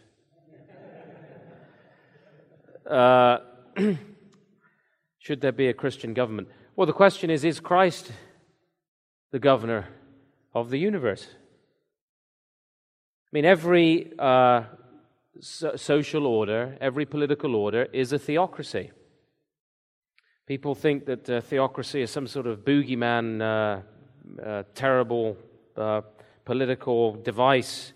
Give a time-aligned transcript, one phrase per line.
[2.90, 3.38] Uh,
[5.26, 6.50] should there be a Christian government?
[6.76, 8.12] Well, the question is is Christ
[9.32, 9.88] the governor
[10.54, 11.28] of the universe?
[11.34, 14.66] I mean, every uh,
[15.40, 18.92] so- social order, every political order is a theocracy.
[20.46, 23.82] People think that uh, theocracy is some sort of boogeyman, uh,
[24.48, 25.38] uh terrible
[25.76, 26.02] uh,
[26.46, 27.94] political device.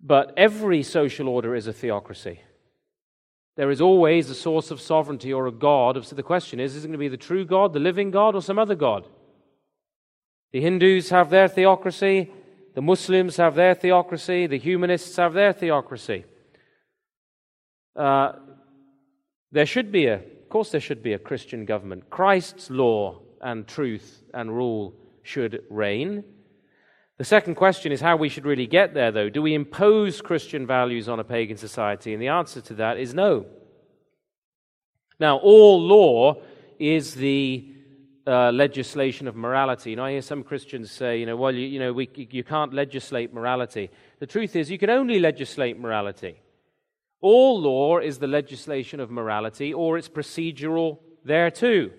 [0.00, 2.40] But every social order is a theocracy.
[3.56, 6.04] There is always a source of sovereignty or a God.
[6.06, 8.34] So the question is is it going to be the true God, the living God,
[8.34, 9.06] or some other God?
[10.52, 12.30] The Hindus have their theocracy,
[12.74, 16.24] the Muslims have their theocracy, the humanists have their theocracy.
[17.96, 18.32] Uh,
[19.50, 22.08] there should be a, of course, there should be a Christian government.
[22.10, 26.24] Christ's law and truth and rule should reign.
[27.22, 29.28] The second question is how we should really get there, though.
[29.28, 32.12] Do we impose Christian values on a pagan society?
[32.12, 33.46] And the answer to that is no.
[35.20, 36.42] Now, all law
[36.80, 37.64] is the
[38.26, 39.90] uh, legislation of morality.
[39.90, 42.42] You know, I hear some Christians say, you know, well, you, you know, we, you
[42.42, 43.90] can't legislate morality.
[44.18, 46.40] The truth is, you can only legislate morality.
[47.20, 51.92] All law is the legislation of morality, or it's procedural there too.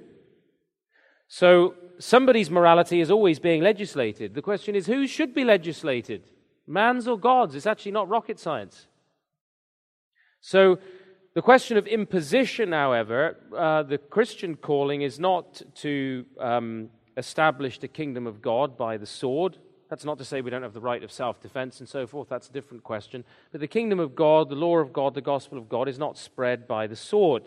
[1.30, 4.34] So, somebody's morality is always being legislated.
[4.34, 6.30] The question is who should be legislated?
[6.68, 7.56] Man's or God's?
[7.56, 8.88] It's actually not rocket science.
[10.42, 10.80] So,
[11.34, 17.88] the question of imposition, however, uh, the Christian calling is not to um, establish the
[17.88, 19.58] kingdom of God by the sword.
[19.90, 22.30] That's not to say we don't have the right of self defense and so forth.
[22.30, 23.24] That's a different question.
[23.52, 26.18] But the kingdom of God, the law of God, the gospel of God is not
[26.18, 27.44] spread by the sword.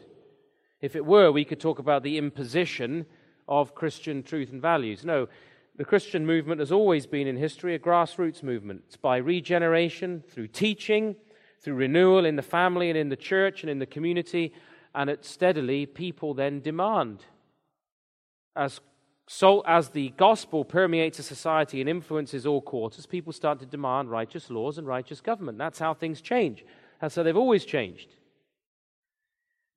[0.81, 3.07] If it were, we could talk about the imposition
[3.49, 5.05] of Christian truth and values.
[5.05, 5.29] No,
[5.77, 8.83] the Christian movement has always been in history a grassroots movement.
[8.87, 11.17] It's by regeneration, through teaching,
[11.61, 14.55] through renewal in the family and in the church and in the community,
[14.95, 17.25] and it steadily people then demand.
[18.55, 18.81] As,
[19.29, 24.11] so, as the gospel permeates a society and influences all quarters, people start to demand
[24.11, 25.59] righteous laws and righteous government.
[25.59, 26.65] That's how things change.
[27.01, 28.09] That's how they've always changed.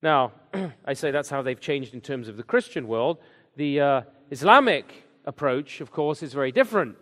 [0.02, 0.32] Now,
[0.84, 3.18] I say that's how they've changed in terms of the Christian world,
[3.56, 4.92] the uh, Islamic
[5.24, 6.96] approach, of course, is very different.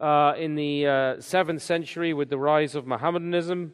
[0.00, 3.72] Uh, in the uh, 7th century, with the rise of Mohammedanism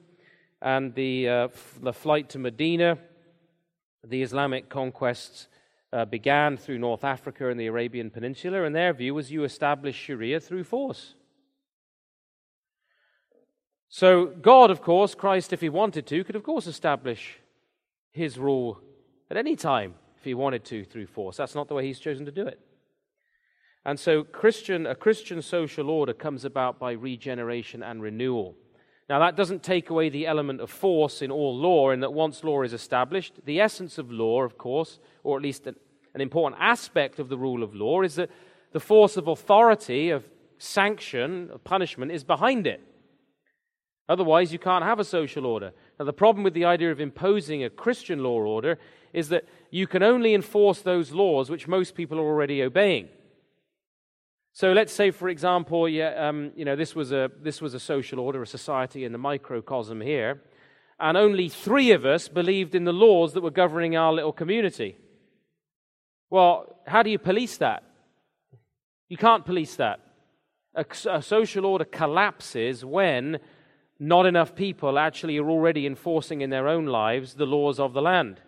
[0.60, 2.98] and the, uh, f- the flight to Medina,
[4.06, 5.48] the Islamic conquests
[5.92, 9.96] uh, began through North Africa and the Arabian Peninsula, and their view was you establish
[9.96, 11.14] Sharia through force.
[13.88, 17.38] So, God, of course, Christ, if he wanted to, could, of course, establish
[18.12, 18.80] his rule
[19.30, 21.36] at any time if he wanted to through force.
[21.36, 22.60] That's not the way he's chosen to do it.
[23.84, 28.56] And so Christian, a Christian social order comes about by regeneration and renewal.
[29.08, 32.44] Now, that doesn't take away the element of force in all law, in that once
[32.44, 35.76] law is established, the essence of law, of course, or at least an,
[36.14, 38.30] an important aspect of the rule of law, is that
[38.72, 42.82] the force of authority, of sanction, of punishment, is behind it.
[44.10, 45.72] Otherwise, you can't have a social order.
[45.98, 48.78] Now, the problem with the idea of imposing a Christian law order
[49.12, 53.08] is that you can only enforce those laws which most people are already obeying.
[54.52, 57.80] So let's say, for example, yeah, um, you know, this was, a, this was a
[57.80, 60.42] social order, a society in the microcosm here,
[60.98, 64.96] and only three of us believed in the laws that were governing our little community.
[66.28, 67.84] Well, how do you police that?
[69.08, 70.00] You can't police that.
[70.74, 73.38] A, a social order collapses when
[73.98, 78.02] not enough people actually are already enforcing in their own lives the laws of the
[78.02, 78.40] land.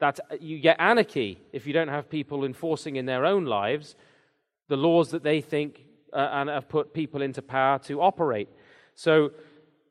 [0.00, 3.96] That you get anarchy if you don't have people enforcing in their own lives
[4.70, 8.48] the laws that they think uh, and have put people into power to operate.
[8.94, 9.32] So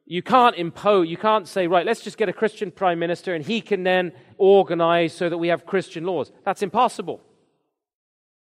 [0.06, 3.46] you can't impose, you can't say, right, let's just get a Christian prime minister and
[3.46, 6.32] he can then organize so that we have Christian laws.
[6.46, 7.22] That's impossible.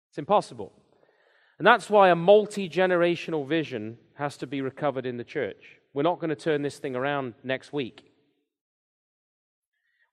[0.10, 0.72] It's impossible.
[1.58, 5.80] And that's why a multi generational vision has to be recovered in the church.
[5.94, 8.07] We're not going to turn this thing around next week.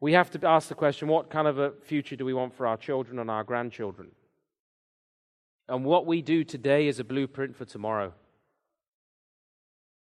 [0.05, 2.67] We have to ask the question what kind of a future do we want for
[2.67, 4.09] our children and our grandchildren?
[5.67, 8.13] And what we do today is a blueprint for tomorrow.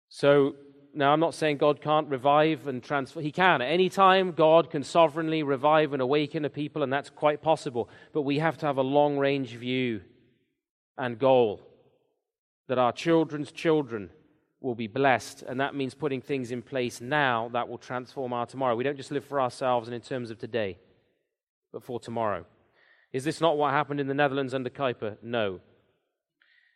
[0.07, 0.55] So
[0.93, 3.19] now, I'm not saying God can't revive and transfer.
[3.19, 3.61] He can.
[3.61, 7.89] At any time, God can sovereignly revive and awaken a people, and that's quite possible.
[8.13, 10.03] But we have to have a long range view
[10.97, 11.67] and goal
[12.69, 14.09] that our children's children
[14.61, 15.43] will be blessed.
[15.43, 18.75] And that means putting things in place now that will transform our tomorrow.
[18.75, 20.77] We don't just live for ourselves and in terms of today,
[21.73, 22.45] but for tomorrow.
[23.11, 25.17] Is this not what happened in the Netherlands under Kuyper?
[25.21, 25.59] No.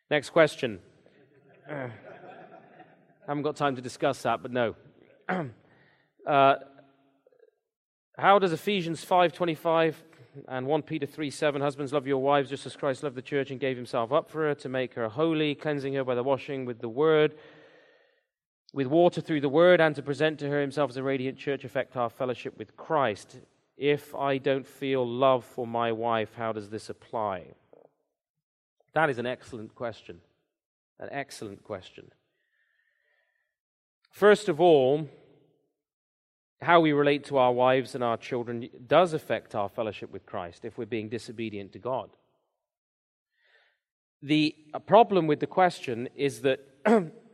[0.10, 0.80] Next question.
[1.70, 1.90] I
[3.28, 4.76] haven't got time to discuss that, but no.
[6.28, 6.56] uh,
[8.18, 9.96] how does Ephesians 5:25
[10.48, 13.60] and 1 Peter 3:7 husbands love your wives just as Christ loved the church and
[13.60, 16.82] gave himself up for her to make her holy, cleansing her by the washing with
[16.82, 17.36] the word
[18.76, 21.64] with water through the word and to present to her himself as a radiant church
[21.64, 23.40] affect our fellowship with Christ.
[23.78, 27.46] If I don't feel love for my wife, how does this apply?
[28.94, 30.20] That is an excellent question.
[31.00, 32.12] An excellent question.
[34.12, 35.08] First of all,
[36.62, 40.66] how we relate to our wives and our children does affect our fellowship with Christ
[40.66, 42.10] if we're being disobedient to God.
[44.22, 44.54] The
[44.86, 46.60] problem with the question is that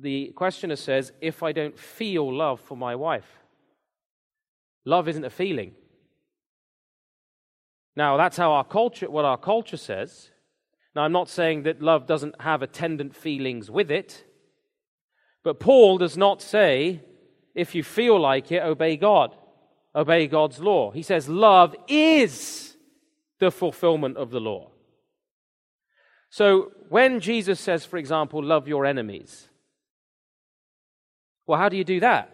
[0.00, 3.38] the questioner says, If I don't feel love for my wife,
[4.84, 5.72] love isn't a feeling.
[7.96, 10.30] Now, that's how our culture, what our culture says.
[10.94, 14.24] Now, I'm not saying that love doesn't have attendant feelings with it.
[15.42, 17.02] But Paul does not say,
[17.54, 19.34] if you feel like it, obey God,
[19.94, 20.90] obey God's law.
[20.90, 22.76] He says, love is
[23.38, 24.70] the fulfillment of the law.
[26.30, 29.48] So when Jesus says, for example, love your enemies,
[31.50, 32.30] well, how do you do that?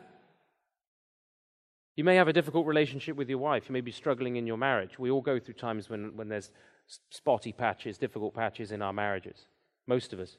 [1.97, 3.65] You may have a difficult relationship with your wife.
[3.67, 4.99] You may be struggling in your marriage.
[4.99, 6.53] We all go through times when, when there's
[7.09, 9.39] spotty patches, difficult patches in our marriages.
[9.87, 10.37] Most of us.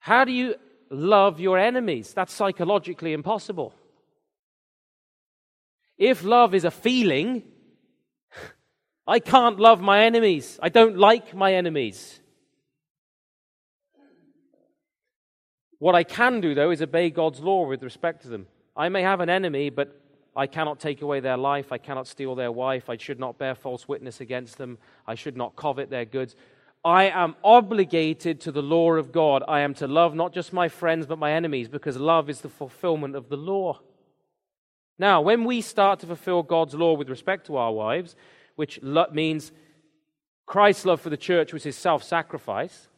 [0.00, 0.56] How do you
[0.90, 2.12] love your enemies?
[2.12, 3.72] That's psychologically impossible.
[5.96, 7.42] If love is a feeling,
[9.06, 10.58] I can't love my enemies.
[10.62, 12.20] I don't like my enemies.
[15.80, 18.46] What I can do, though, is obey God's law with respect to them.
[18.76, 19.98] I may have an enemy, but
[20.36, 21.72] I cannot take away their life.
[21.72, 22.90] I cannot steal their wife.
[22.90, 24.76] I should not bear false witness against them.
[25.06, 26.36] I should not covet their goods.
[26.84, 29.42] I am obligated to the law of God.
[29.48, 32.48] I am to love not just my friends, but my enemies, because love is the
[32.50, 33.80] fulfillment of the law.
[34.98, 38.16] Now, when we start to fulfill God's law with respect to our wives,
[38.56, 39.50] which means
[40.44, 42.88] Christ's love for the church was his self sacrifice,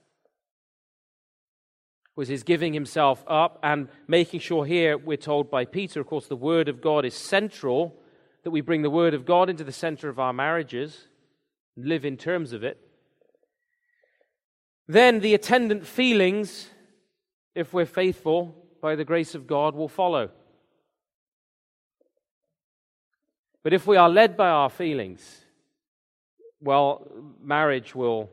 [2.14, 6.26] was his giving himself up and making sure here, we're told by Peter, of course,
[6.26, 7.94] the Word of God is central,
[8.42, 11.08] that we bring the Word of God into the center of our marriages,
[11.76, 12.78] and live in terms of it
[14.88, 16.68] then the attendant feelings,
[17.54, 20.30] if we're faithful by the grace of God, will follow.
[23.62, 25.44] But if we are led by our feelings,
[26.60, 27.08] well,
[27.40, 28.28] marriage will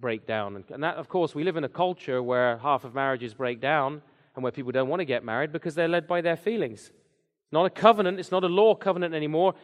[0.00, 0.64] break down.
[0.70, 4.02] And that, of course, we live in a culture where half of marriages break down
[4.34, 6.80] and where people don't want to get married because they're led by their feelings.
[6.80, 9.54] It's not a covenant, it's not a law covenant anymore.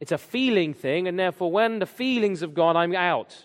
[0.00, 3.36] It's a feeling thing, and therefore, when the feelings have gone, I'm out.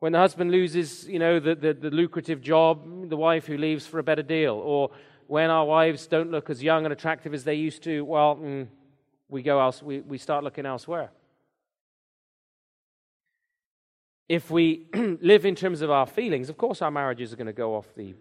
[0.00, 3.86] When the husband loses, you know, the, the, the, lucrative job, the wife who leaves
[3.86, 4.54] for a better deal.
[4.54, 4.90] Or
[5.26, 8.66] when our wives don't look as young and attractive as they used to, well, mm,
[9.28, 11.10] we, go else, we, we start looking elsewhere.
[14.30, 17.52] If we live in terms of our feelings, of course our marriages are going to
[17.52, 18.14] go off the.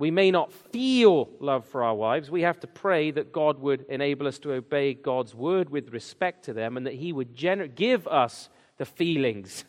[0.00, 2.28] We may not feel love for our wives.
[2.28, 6.46] We have to pray that God would enable us to obey God's word with respect
[6.46, 9.64] to them and that He would gener- give us the feelings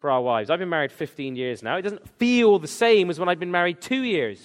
[0.00, 0.50] for our wives.
[0.50, 1.76] I've been married 15 years now.
[1.76, 4.40] It doesn't feel the same as when I've been married two years.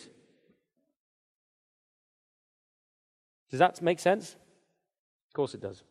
[3.49, 4.35] Does that make sense?
[5.29, 5.81] Of course it does.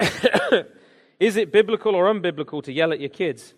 [1.20, 3.54] Is it biblical or unbiblical to yell at your kids?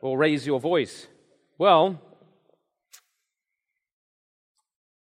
[0.00, 1.08] Or raise your voice?
[1.58, 2.00] Well,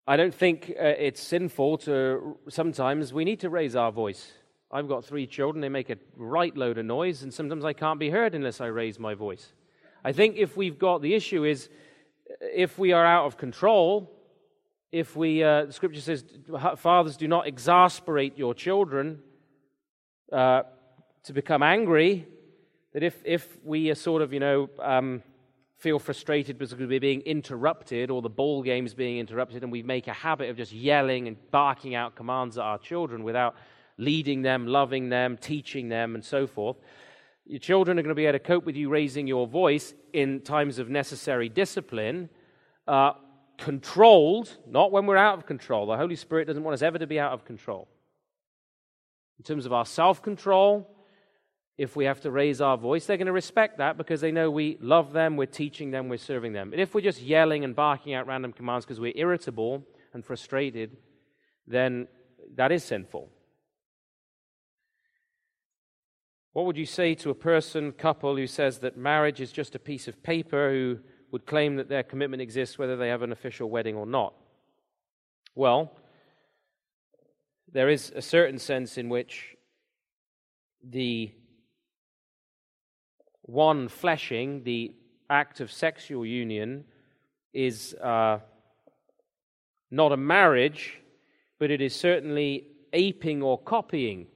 [0.07, 4.31] I don't think uh, it's sinful to sometimes we need to raise our voice.
[4.71, 7.99] I've got three children, they make a right load of noise, and sometimes I can't
[7.99, 9.53] be heard unless I raise my voice.
[10.03, 11.69] I think if we've got the issue is
[12.41, 14.11] if we are out of control,
[14.91, 16.23] if we, uh, the scripture says,
[16.77, 19.19] fathers, do not exasperate your children
[20.31, 20.63] uh,
[21.23, 22.27] to become angry,
[22.93, 25.21] that if, if we are sort of, you know, um,
[25.77, 30.07] feel frustrated because we're being interrupted or the ball game's being interrupted, and we make
[30.07, 33.55] a habit of just yelling and barking out commands at our children without
[33.97, 36.77] leading them, loving them, teaching them, and so forth.
[37.45, 40.41] Your children are going to be able to cope with you raising your voice in
[40.41, 42.29] times of necessary discipline,
[42.87, 43.13] uh,
[43.59, 45.85] controlled, not when we're out of control.
[45.85, 47.87] The Holy Spirit doesn't want us ever to be out of control.
[49.37, 50.89] In terms of our self control,
[51.77, 54.51] if we have to raise our voice, they're going to respect that because they know
[54.51, 56.73] we love them, we're teaching them, we're serving them.
[56.73, 60.97] And if we're just yelling and barking out random commands because we're irritable and frustrated,
[61.65, 62.07] then
[62.55, 63.29] that is sinful.
[66.51, 69.79] What would you say to a person, couple, who says that marriage is just a
[69.79, 70.99] piece of paper, who
[71.31, 74.33] would claim that their commitment exists whether they have an official wedding or not?
[75.55, 75.91] Well,
[77.71, 79.55] there is a certain sense in which
[80.83, 81.31] the
[83.43, 84.95] one fleshing, the
[85.29, 86.85] act of sexual union,
[87.53, 88.39] is uh,
[89.91, 90.99] not a marriage,
[91.59, 94.27] but it is certainly aping or copying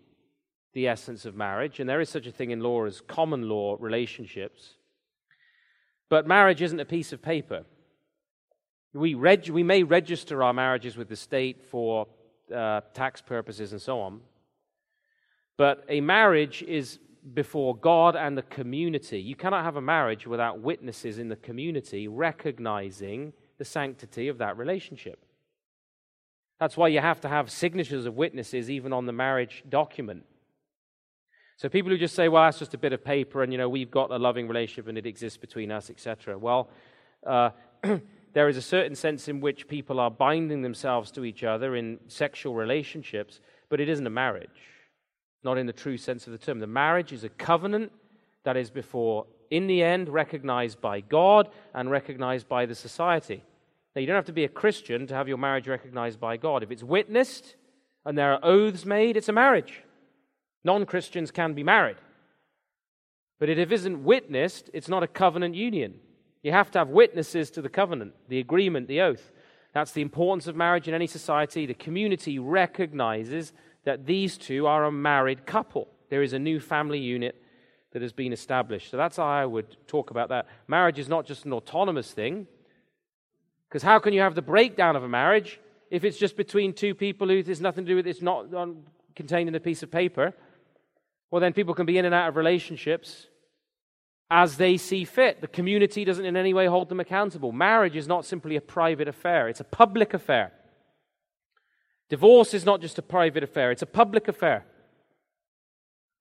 [0.73, 1.79] the essence of marriage.
[1.79, 4.73] And there is such a thing in law as common law relationships.
[6.13, 7.63] But marriage isn't a piece of paper.
[8.93, 12.05] We, reg- we may register our marriages with the state for
[12.55, 14.21] uh, tax purposes and so on.
[15.57, 16.99] But a marriage is
[17.33, 19.21] before God and the community.
[19.21, 24.55] You cannot have a marriage without witnesses in the community recognizing the sanctity of that
[24.55, 25.25] relationship.
[26.59, 30.25] That's why you have to have signatures of witnesses even on the marriage document.
[31.57, 33.69] So people who just say, well, that's just a bit of paper and, you know,
[33.69, 36.37] we've got a loving relationship and it exists between us, etc.
[36.37, 36.69] Well,
[37.25, 37.51] uh,
[38.33, 41.99] there is a certain sense in which people are binding themselves to each other in
[42.07, 44.49] sexual relationships, but it isn't a marriage
[45.43, 46.59] not in the true sense of the term.
[46.59, 47.91] The marriage is a covenant
[48.43, 53.43] that is before, in the end, recognized by God and recognized by the society.
[53.95, 56.63] Now, you don't have to be a Christian to have your marriage recognized by God.
[56.63, 57.55] If it's witnessed
[58.05, 59.83] and there are oaths made, it's a marriage.
[60.63, 61.97] Non Christians can be married.
[63.39, 65.99] But if it isn't witnessed, it's not a covenant union.
[66.43, 69.31] You have to have witnesses to the covenant, the agreement, the oath.
[69.73, 71.65] That's the importance of marriage in any society.
[71.65, 73.53] The community recognizes
[73.85, 75.87] that these two are a married couple.
[76.09, 77.41] There is a new family unit
[77.91, 78.91] that has been established.
[78.91, 80.47] So that's how I would talk about that.
[80.67, 82.47] Marriage is not just an autonomous thing.
[83.67, 86.93] Because how can you have the breakdown of a marriage if it's just between two
[86.93, 88.83] people who there's nothing to do with it's not um,
[89.15, 90.33] contained in a piece of paper?
[91.33, 93.25] Well, then people can be in and out of relationships
[94.29, 95.41] as they see fit.
[95.41, 97.51] The community doesn't in any way hold them accountable.
[97.51, 100.51] Marriage is not simply a private affair, it's a public affair.
[102.07, 104.67] Divorce is not just a private affair, it's a public affair.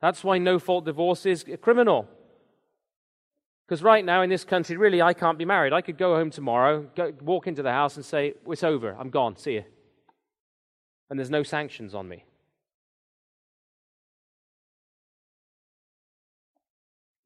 [0.01, 2.09] That's why no fault divorce is criminal.
[3.69, 5.75] Because right now in this country, really, I can't be married.
[5.75, 9.11] I could go home tomorrow, go, walk into the house and say, It's over, I'm
[9.11, 9.65] gone, see you.
[11.11, 12.25] And there's no sanctions on me.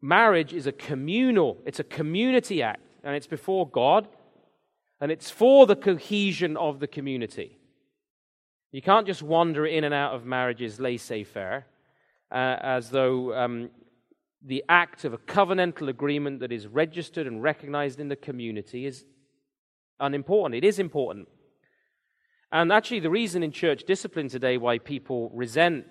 [0.03, 4.09] Marriage is a communal, it's a community act, and it's before God,
[5.01, 7.59] and it's for the cohesion of the community.
[8.73, 11.67] You can't just wander in and out of marriages laissez faire,
[12.31, 13.71] uh, as though um,
[14.45, 19.05] the act of a covenantal agreement that is registered and recognized in the community is
[19.99, 20.55] unimportant.
[20.55, 21.29] It is important.
[22.53, 25.87] And actually, the reason in church discipline today why people resent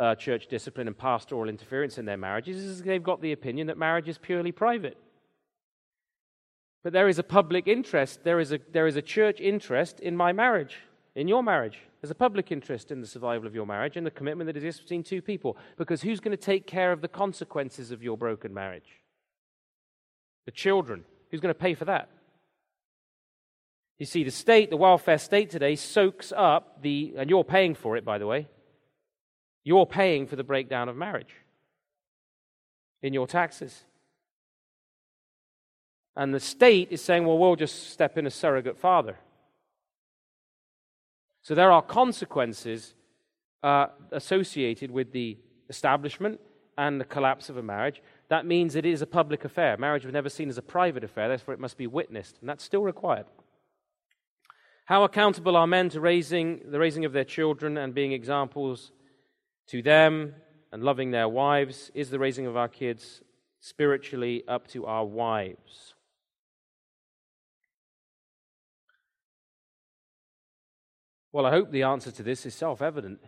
[0.00, 3.76] uh, church discipline and pastoral interference in their marriages is they've got the opinion that
[3.76, 4.96] marriage is purely private.
[6.82, 10.16] But there is a public interest, there is a, there is a church interest in
[10.16, 10.78] my marriage,
[11.14, 11.78] in your marriage.
[12.00, 14.80] There's a public interest in the survival of your marriage and the commitment that exists
[14.80, 15.58] between two people.
[15.76, 18.88] Because who's going to take care of the consequences of your broken marriage?
[20.46, 21.04] The children.
[21.30, 22.08] Who's going to pay for that?
[23.98, 27.98] You see, the state, the welfare state today, soaks up the, and you're paying for
[27.98, 28.48] it, by the way,
[29.64, 31.34] you're paying for the breakdown of marriage
[33.02, 33.82] in your taxes.
[36.16, 39.16] And the state is saying, well, we'll just step in as surrogate father.
[41.42, 42.94] So there are consequences
[43.62, 45.38] uh, associated with the
[45.68, 46.40] establishment
[46.76, 48.02] and the collapse of a marriage.
[48.28, 49.76] That means it is a public affair.
[49.76, 52.64] Marriage was never seen as a private affair, therefore it must be witnessed, and that's
[52.64, 53.26] still required.
[54.86, 58.92] How accountable are men to raising the raising of their children and being examples
[59.70, 60.34] to them
[60.72, 61.90] and loving their wives?
[61.94, 63.22] Is the raising of our kids
[63.60, 65.94] spiritually up to our wives?
[71.32, 73.20] Well, I hope the answer to this is self evident.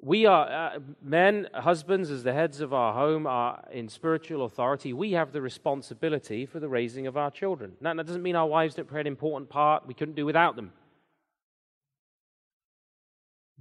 [0.00, 4.92] we are uh, men, husbands, as the heads of our home, are in spiritual authority.
[4.92, 7.72] We have the responsibility for the raising of our children.
[7.80, 9.86] Now, that doesn't mean our wives don't play an important part.
[9.86, 10.72] We couldn't do without them.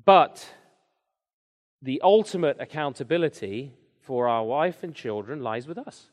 [0.06, 0.48] But
[1.82, 6.10] the ultimate accountability for our wife and children lies with us.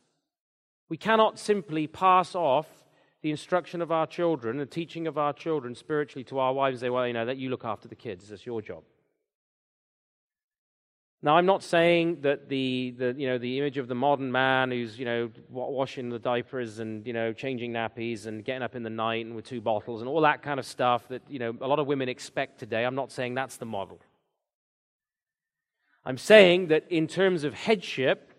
[0.88, 2.66] We cannot simply pass off
[3.22, 6.80] the instruction of our children, the teaching of our children spiritually to our wives and
[6.80, 8.82] say, well, you know, that you look after the kids, that's your job.
[11.22, 14.70] Now, I'm not saying that the, the, you know, the image of the modern man
[14.70, 18.82] who's you know, washing the diapers and you know, changing nappies and getting up in
[18.82, 21.54] the night and with two bottles and all that kind of stuff that you know,
[21.60, 24.00] a lot of women expect today, I'm not saying that's the model.
[26.06, 28.32] I'm saying that in terms of headship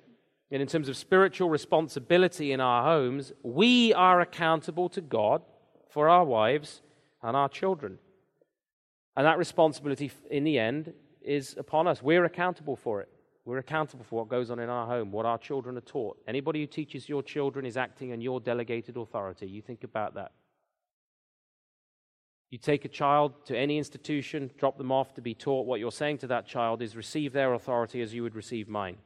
[0.50, 5.44] and in terms of spiritual responsibility in our homes, we are accountable to God
[5.92, 6.82] for our wives
[7.22, 8.00] and our children.
[9.16, 12.02] And that responsibility, in the end, is upon us.
[12.02, 13.10] We're accountable for it.
[13.44, 16.18] We're accountable for what goes on in our home, what our children are taught.
[16.28, 19.48] Anybody who teaches your children is acting on your delegated authority.
[19.48, 20.32] You think about that.
[22.52, 25.66] You take a child to any institution, drop them off to be taught.
[25.66, 28.98] What you're saying to that child is receive their authority as you would receive mine.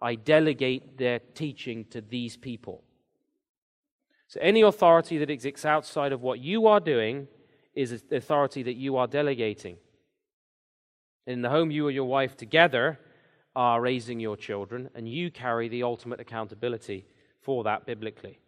[0.00, 2.82] I delegate their teaching to these people.
[4.28, 7.28] So any authority that exists outside of what you are doing
[7.74, 9.76] is authority that you are delegating.
[11.26, 12.98] In the home, you and your wife together
[13.54, 17.06] are raising your children, and you carry the ultimate accountability
[17.40, 18.38] for that biblically.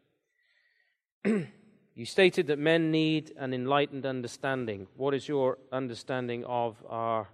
[1.24, 4.86] you stated that men need an enlightened understanding.
[4.96, 7.28] What is your understanding of our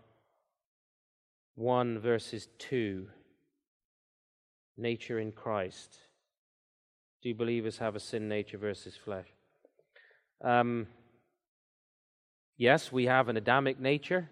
[1.55, 3.07] 1 verses 2?
[4.77, 5.97] Nature in Christ.
[7.23, 9.27] Do believers have a sin nature versus flesh?
[10.43, 10.87] Um,
[12.57, 14.29] yes, we have an Adamic nature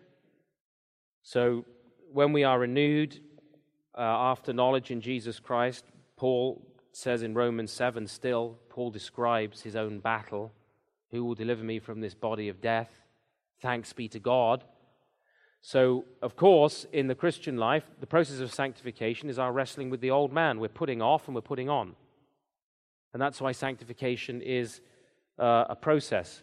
[1.28, 1.66] so
[2.10, 3.20] when we are renewed
[3.94, 5.84] uh, after knowledge in Jesus Christ,
[6.16, 10.54] Paul says in Romans 7 still, Paul describes his own battle.
[11.10, 12.88] Who will deliver me from this body of death?
[13.60, 14.64] Thanks be to God.
[15.60, 20.00] So, of course, in the Christian life, the process of sanctification is our wrestling with
[20.00, 20.58] the old man.
[20.58, 21.94] We're putting off and we're putting on.
[23.12, 24.80] And that's why sanctification is
[25.38, 26.42] uh, a process.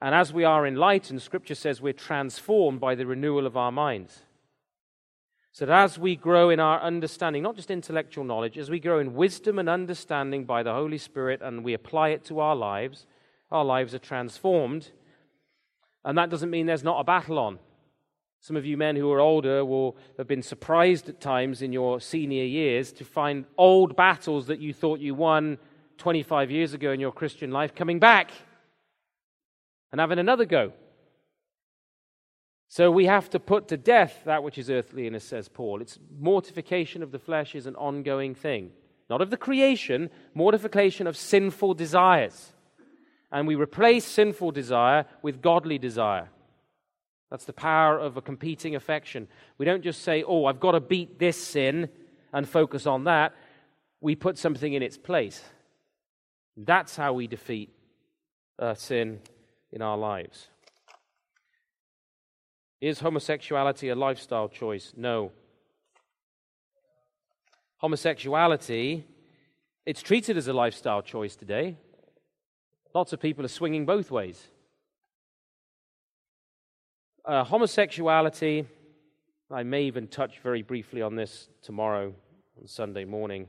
[0.00, 4.22] And as we are enlightened, Scripture says we're transformed by the renewal of our minds.
[5.52, 8.98] So that as we grow in our understanding, not just intellectual knowledge, as we grow
[8.98, 13.06] in wisdom and understanding by the Holy Spirit and we apply it to our lives,
[13.52, 14.90] our lives are transformed.
[16.04, 17.60] And that doesn't mean there's not a battle on.
[18.40, 22.00] Some of you men who are older will have been surprised at times in your
[22.00, 25.56] senior years to find old battles that you thought you won
[25.98, 28.32] 25 years ago in your Christian life coming back
[29.94, 30.72] and having another go.
[32.66, 35.80] So we have to put to death that which is earthly, and as says Paul,
[35.80, 38.72] it's mortification of the flesh is an ongoing thing.
[39.08, 42.54] Not of the creation, mortification of sinful desires.
[43.30, 46.28] And we replace sinful desire with godly desire.
[47.30, 49.28] That's the power of a competing affection.
[49.58, 51.88] We don't just say, oh, I've got to beat this sin
[52.32, 53.32] and focus on that.
[54.00, 55.40] We put something in its place.
[56.56, 57.70] That's how we defeat
[58.58, 59.20] uh, sin
[59.74, 60.48] in our lives.
[62.80, 64.92] Is homosexuality a lifestyle choice?
[64.96, 65.32] No.
[67.78, 69.04] Homosexuality,
[69.84, 71.76] it's treated as a lifestyle choice today.
[72.94, 74.46] Lots of people are swinging both ways.
[77.24, 78.66] Uh, homosexuality,
[79.50, 82.14] I may even touch very briefly on this tomorrow
[82.60, 83.48] on Sunday morning.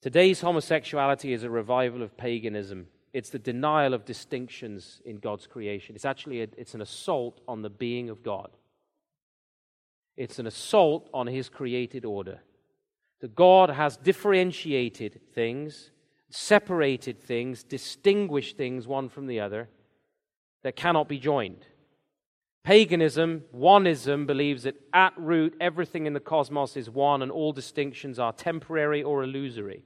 [0.00, 2.86] Today's homosexuality is a revival of paganism.
[3.14, 5.94] It's the denial of distinctions in God's creation.
[5.94, 8.50] It's actually a, it's an assault on the being of God.
[10.16, 12.40] It's an assault on his created order.
[13.20, 15.92] That God has differentiated things,
[16.28, 19.68] separated things, distinguished things one from the other
[20.64, 21.64] that cannot be joined.
[22.64, 28.18] Paganism, oneism, believes that at root everything in the cosmos is one and all distinctions
[28.18, 29.84] are temporary or illusory.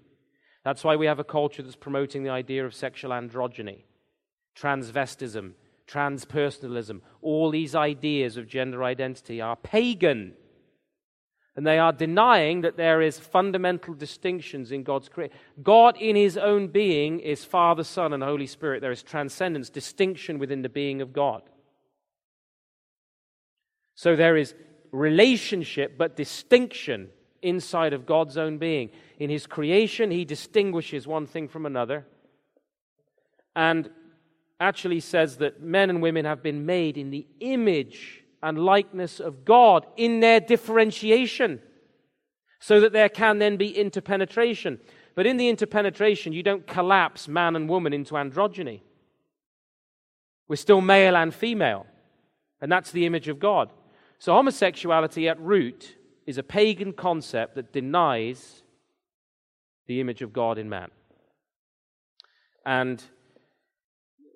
[0.69, 3.85] That's why we have a culture that's promoting the idea of sexual androgyny,
[4.55, 5.53] transvestism,
[5.87, 7.01] transpersonalism.
[7.23, 10.35] All these ideas of gender identity are pagan.
[11.57, 15.35] And they are denying that there is fundamental distinctions in God's creation.
[15.63, 18.83] God, in his own being, is Father, Son, and Holy Spirit.
[18.83, 21.41] There is transcendence, distinction within the being of God.
[23.95, 24.53] So there is
[24.93, 27.09] relationship, but distinction
[27.43, 28.91] inside of God's own being.
[29.19, 32.07] In his creation, he distinguishes one thing from another
[33.59, 33.91] and
[34.61, 39.45] actually says that men and women have been made in the image and likeness of
[39.45, 41.61] God in their differentiation,
[42.61, 44.79] so that there can then be interpenetration.
[45.17, 48.83] But in the interpenetration, you don't collapse man and woman into androgyny.
[50.47, 51.87] We're still male and female,
[52.61, 53.73] and that's the image of God.
[54.21, 55.97] So, homosexuality at root
[56.29, 58.63] is a pagan concept that denies
[59.87, 60.91] the image of God in man.
[62.67, 63.03] And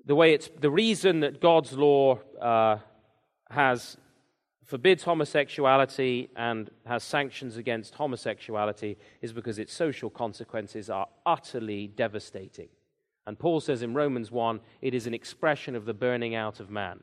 [0.06, 2.78] the way it's the reason that God's law uh,
[3.50, 3.98] has
[4.64, 12.70] forbids homosexuality and has sanctions against homosexuality is because its social consequences are utterly devastating.
[13.26, 16.70] And Paul says in Romans 1 it is an expression of the burning out of
[16.70, 17.02] man.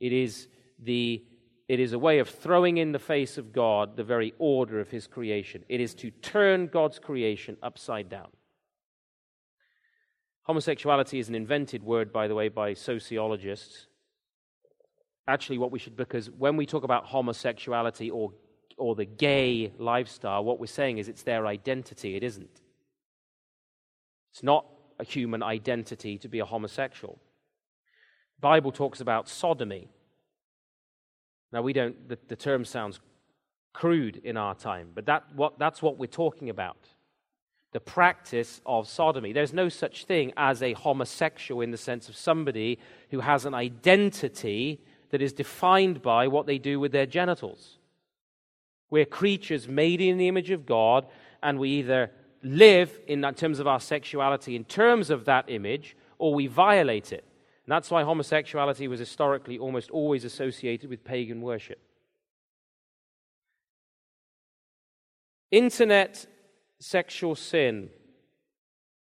[0.00, 0.48] It is,
[0.82, 1.22] the,
[1.70, 4.90] it is a way of throwing in the face of God the very order of
[4.90, 5.62] his creation.
[5.68, 8.26] It is to turn God's creation upside down.
[10.42, 13.86] Homosexuality is an invented word, by the way, by sociologists.
[15.28, 18.32] Actually, what we should, because when we talk about homosexuality or,
[18.76, 22.16] or the gay lifestyle, what we're saying is it's their identity.
[22.16, 22.60] It isn't.
[24.32, 24.66] It's not
[24.98, 27.20] a human identity to be a homosexual.
[28.38, 29.88] The Bible talks about sodomy.
[31.52, 33.00] Now, we don't, the, the term sounds
[33.72, 36.76] crude in our time, but that, what, that's what we're talking about
[37.72, 39.32] the practice of sodomy.
[39.32, 42.78] There's no such thing as a homosexual in the sense of somebody
[43.10, 47.78] who has an identity that is defined by what they do with their genitals.
[48.90, 51.06] We're creatures made in the image of God,
[51.42, 52.10] and we either
[52.42, 57.24] live in terms of our sexuality in terms of that image, or we violate it.
[57.70, 61.78] And that's why homosexuality was historically almost always associated with pagan worship.
[65.52, 66.26] Internet
[66.80, 67.90] sexual sin.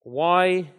[0.02, 0.70] Why?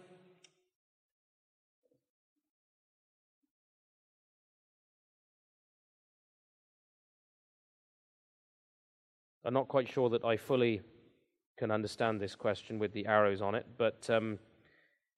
[9.44, 10.80] I'm not quite sure that I fully
[11.58, 14.38] can understand this question with the arrows on it, but um,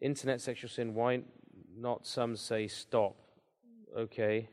[0.00, 1.20] internet sexual sin, why
[1.76, 3.16] not some say stop?
[3.96, 4.48] Okay.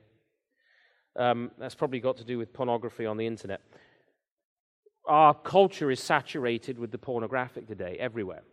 [1.15, 3.61] Um, that's probably got to do with pornography on the internet.
[5.07, 8.43] Our culture is saturated with the pornographic today, everywhere.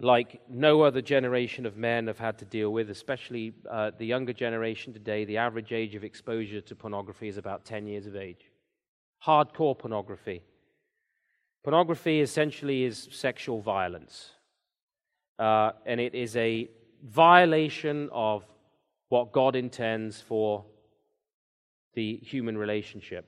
[0.00, 4.32] Like no other generation of men have had to deal with, especially uh, the younger
[4.32, 8.50] generation today, the average age of exposure to pornography is about 10 years of age.
[9.24, 10.42] Hardcore pornography
[11.64, 14.32] Pornography essentially is sexual violence,
[15.38, 16.68] uh, and it is a
[17.04, 18.44] violation of
[19.10, 20.64] what God intends for
[21.94, 23.26] the human relationship.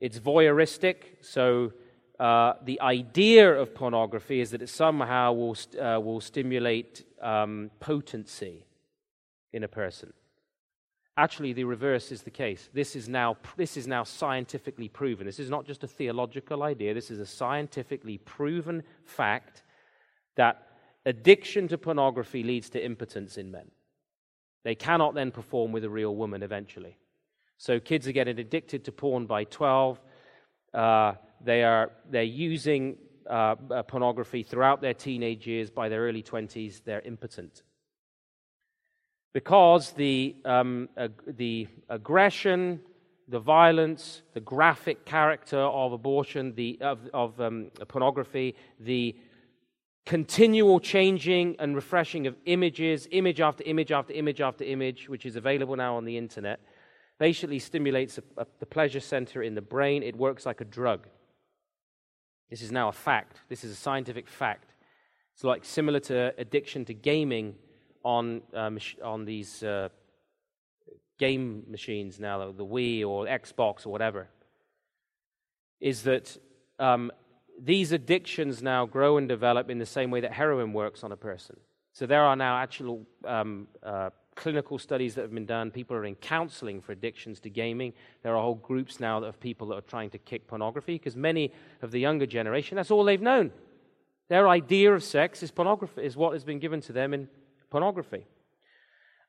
[0.00, 1.72] It's voyeuristic, so
[2.20, 7.70] uh, the idea of pornography is that it somehow will, st- uh, will stimulate um,
[7.80, 8.66] potency
[9.52, 10.12] in a person.
[11.16, 12.68] Actually, the reverse is the case.
[12.74, 15.24] This is, now, this is now scientifically proven.
[15.24, 19.62] This is not just a theological idea, this is a scientifically proven fact
[20.36, 20.73] that
[21.06, 23.70] addiction to pornography leads to impotence in men.
[24.64, 26.96] They cannot then perform with a real woman eventually.
[27.58, 30.00] So kids are getting addicted to porn by 12.
[30.72, 31.12] Uh,
[31.42, 32.96] they are, they're using
[33.28, 33.54] uh,
[33.86, 35.70] pornography throughout their teenage years.
[35.70, 37.62] By their early 20s, they're impotent
[39.34, 42.80] because the, um, ag- the aggression,
[43.28, 49.14] the violence, the graphic character of abortion, the, of, of um, pornography, the
[50.06, 55.36] continual changing and refreshing of images, image after image after image after image, which is
[55.36, 56.60] available now on the internet,
[57.18, 60.02] basically stimulates a, a, the pleasure center in the brain.
[60.02, 61.06] It works like a drug.
[62.50, 63.40] This is now a fact.
[63.48, 64.74] This is a scientific fact.
[65.34, 67.54] It's like similar to addiction to gaming
[68.04, 68.70] on, uh,
[69.02, 69.88] on these uh,
[71.18, 74.28] game machines now, the Wii or Xbox or whatever,
[75.80, 76.36] is that
[76.78, 77.10] um,
[77.60, 81.16] these addictions now grow and develop in the same way that heroin works on a
[81.16, 81.56] person.
[81.92, 85.70] So there are now actual um, uh, clinical studies that have been done.
[85.70, 87.92] People are in counseling for addictions to gaming.
[88.22, 91.52] There are whole groups now of people that are trying to kick pornography because many
[91.82, 93.52] of the younger generation, that's all they've known.
[94.28, 97.28] Their idea of sex is pornography, is what has been given to them in
[97.70, 98.26] pornography.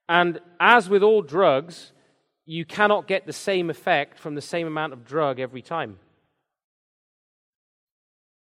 [0.08, 1.92] And as with all drugs,
[2.46, 6.00] you cannot get the same effect from the same amount of drug every time.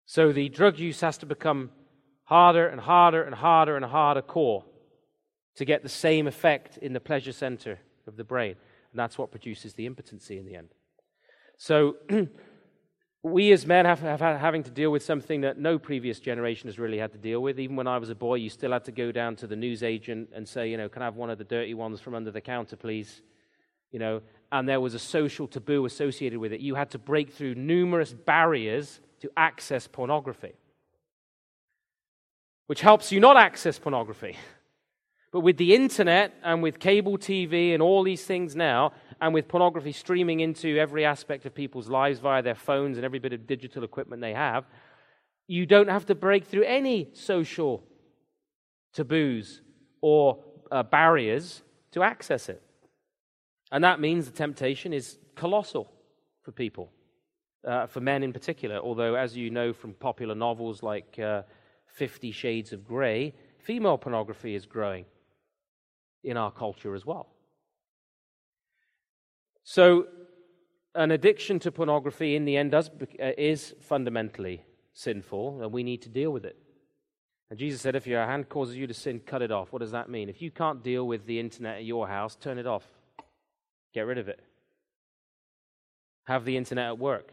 [0.05, 1.71] So the drug use has to become
[2.25, 4.65] harder and harder and harder and harder core
[5.55, 8.55] to get the same effect in the pleasure center of the brain.
[8.91, 10.69] And that's what produces the impotency in the end.
[11.57, 11.97] So
[13.23, 16.79] we as men have, have having to deal with something that no previous generation has
[16.79, 17.59] really had to deal with.
[17.59, 20.29] Even when I was a boy, you still had to go down to the newsagent
[20.33, 22.41] and say, you know, can I have one of the dirty ones from under the
[22.41, 23.21] counter, please?
[23.93, 26.59] you know, and there was a social taboo associated with it.
[26.59, 30.51] You had to break through numerous barriers to access pornography,
[32.67, 34.35] which helps you not access pornography.
[35.31, 39.47] But with the internet and with cable TV and all these things now, and with
[39.47, 43.47] pornography streaming into every aspect of people's lives via their phones and every bit of
[43.47, 44.65] digital equipment they have,
[45.47, 47.81] you don't have to break through any social
[48.93, 49.61] taboos
[50.01, 51.61] or uh, barriers
[51.93, 52.61] to access it.
[53.71, 55.89] And that means the temptation is colossal
[56.41, 56.91] for people,
[57.65, 58.77] uh, for men in particular.
[58.77, 61.43] Although, as you know from popular novels like uh,
[61.85, 65.05] Fifty Shades of Grey, female pornography is growing
[66.23, 67.27] in our culture as well.
[69.63, 70.07] So,
[70.95, 76.01] an addiction to pornography in the end does, uh, is fundamentally sinful, and we need
[76.03, 76.57] to deal with it.
[77.49, 79.71] And Jesus said, if your hand causes you to sin, cut it off.
[79.71, 80.27] What does that mean?
[80.27, 82.83] If you can't deal with the internet at your house, turn it off.
[83.93, 84.39] Get rid of it.
[86.23, 87.31] Have the internet at work.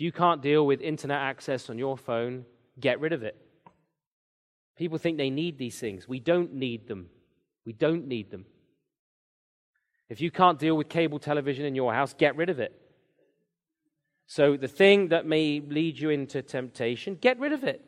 [0.00, 2.46] If you can't deal with internet access on your phone,
[2.80, 3.36] get rid of it.
[4.78, 6.08] People think they need these things.
[6.08, 7.10] We don't need them.
[7.66, 8.46] We don't need them.
[10.08, 12.72] If you can't deal with cable television in your house, get rid of it.
[14.26, 17.84] So, the thing that may lead you into temptation, get rid of it.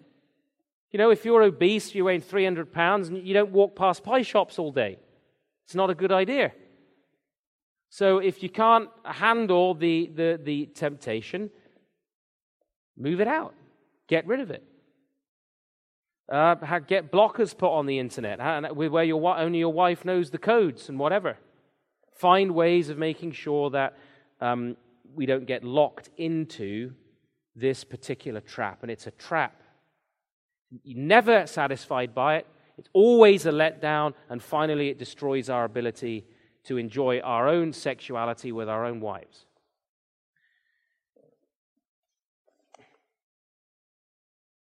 [0.91, 4.21] You know, if you're obese, you're weighing 300 pounds, and you don't walk past pie
[4.21, 4.99] shops all day,
[5.65, 6.53] it's not a good idea.
[7.89, 11.49] So if you can't handle the, the, the temptation,
[12.97, 13.55] move it out.
[14.09, 14.63] Get rid of it.
[16.31, 20.89] Uh, get blockers put on the internet where your, only your wife knows the codes
[20.89, 21.37] and whatever.
[22.15, 23.99] Find ways of making sure that
[24.41, 24.77] um,
[25.15, 26.93] we don't get locked into
[27.55, 28.83] this particular trap.
[28.83, 29.63] And it's a trap.
[30.85, 32.47] You're never satisfied by it,
[32.79, 36.25] it's always a letdown, and finally, it destroys our ability
[36.65, 39.45] to enjoy our own sexuality with our own wives.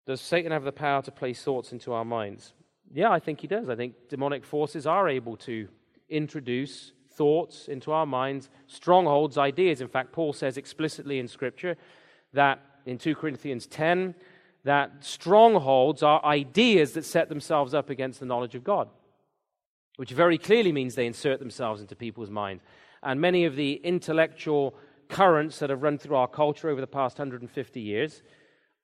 [0.06, 2.54] Does Satan have the power to place thoughts into our minds?
[2.94, 3.70] Yeah, I think he does.
[3.70, 5.68] I think demonic forces are able to
[6.10, 9.82] introduce thoughts into our minds, strongholds, ideas.
[9.82, 11.78] In fact, Paul says explicitly in Scripture
[12.34, 14.14] that in 2 Corinthians 10
[14.64, 18.90] that strongholds are ideas that set themselves up against the knowledge of God
[19.98, 22.64] which very clearly means they insert themselves into people's minds.
[23.04, 24.76] And many of the intellectual
[25.08, 28.24] currents that have run through our culture over the past 150 years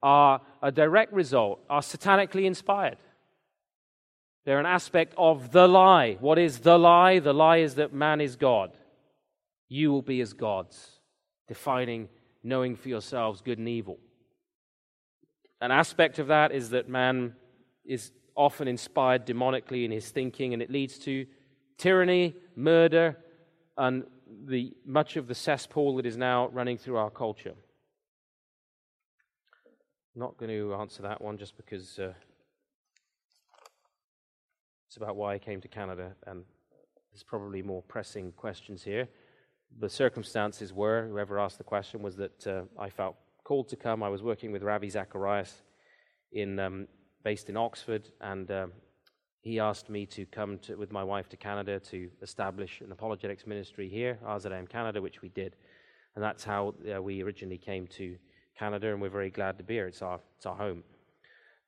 [0.02, 2.98] are a direct result, are satanically inspired.
[4.44, 6.16] They're an aspect of the lie.
[6.20, 7.20] What is the lie?
[7.20, 8.72] The lie is that man is God.
[9.68, 11.00] You will be as gods,
[11.46, 12.08] defining,
[12.42, 13.98] knowing for yourselves good and evil.
[15.60, 17.34] An aspect of that is that man
[17.84, 21.26] is often inspired demonically in his thinking, and it leads to
[21.78, 23.16] tyranny, murder,
[23.78, 24.04] and
[24.44, 27.54] the, much of the cesspool that is now running through our culture.
[30.14, 32.12] Not going to answer that one just because uh,
[34.86, 36.44] it's about why I came to Canada, and
[37.10, 39.08] there's probably more pressing questions here.
[39.80, 44.02] The circumstances were, whoever asked the question, was that uh, I felt called to come.
[44.02, 45.62] I was working with Ravi Zacharias
[46.32, 46.88] in um,
[47.24, 48.66] based in Oxford, and uh,
[49.40, 53.46] he asked me to come to, with my wife to Canada to establish an apologetics
[53.46, 55.56] ministry here, RZM Canada, which we did.
[56.14, 58.18] And that's how uh, we originally came to
[58.58, 59.86] Canada, and we're very glad to be here.
[59.86, 60.84] It's our, it's our home.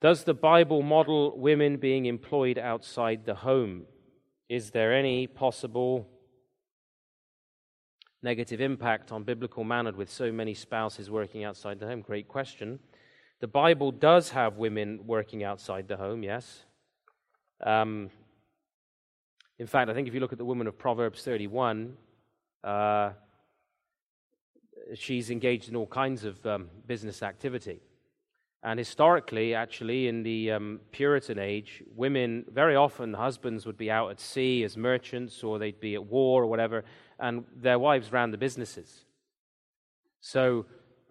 [0.00, 3.84] Does the Bible model women being employed outside the home?
[4.48, 6.08] Is there any possible
[8.22, 12.00] negative impact on biblical manhood with so many spouses working outside the home?
[12.02, 12.78] Great question.
[13.40, 16.64] The Bible does have women working outside the home, yes.
[17.62, 18.10] Um,
[19.58, 21.96] in fact, I think if you look at the woman of Proverbs 31,
[22.62, 23.10] uh,
[24.94, 27.80] she's engaged in all kinds of um, business activity.
[28.62, 34.10] And historically, actually, in the um, Puritan age, women, very often, husbands would be out
[34.10, 36.84] at sea as merchants or they'd be at war or whatever,
[37.18, 39.04] and their wives ran the businesses.
[40.20, 40.64] So,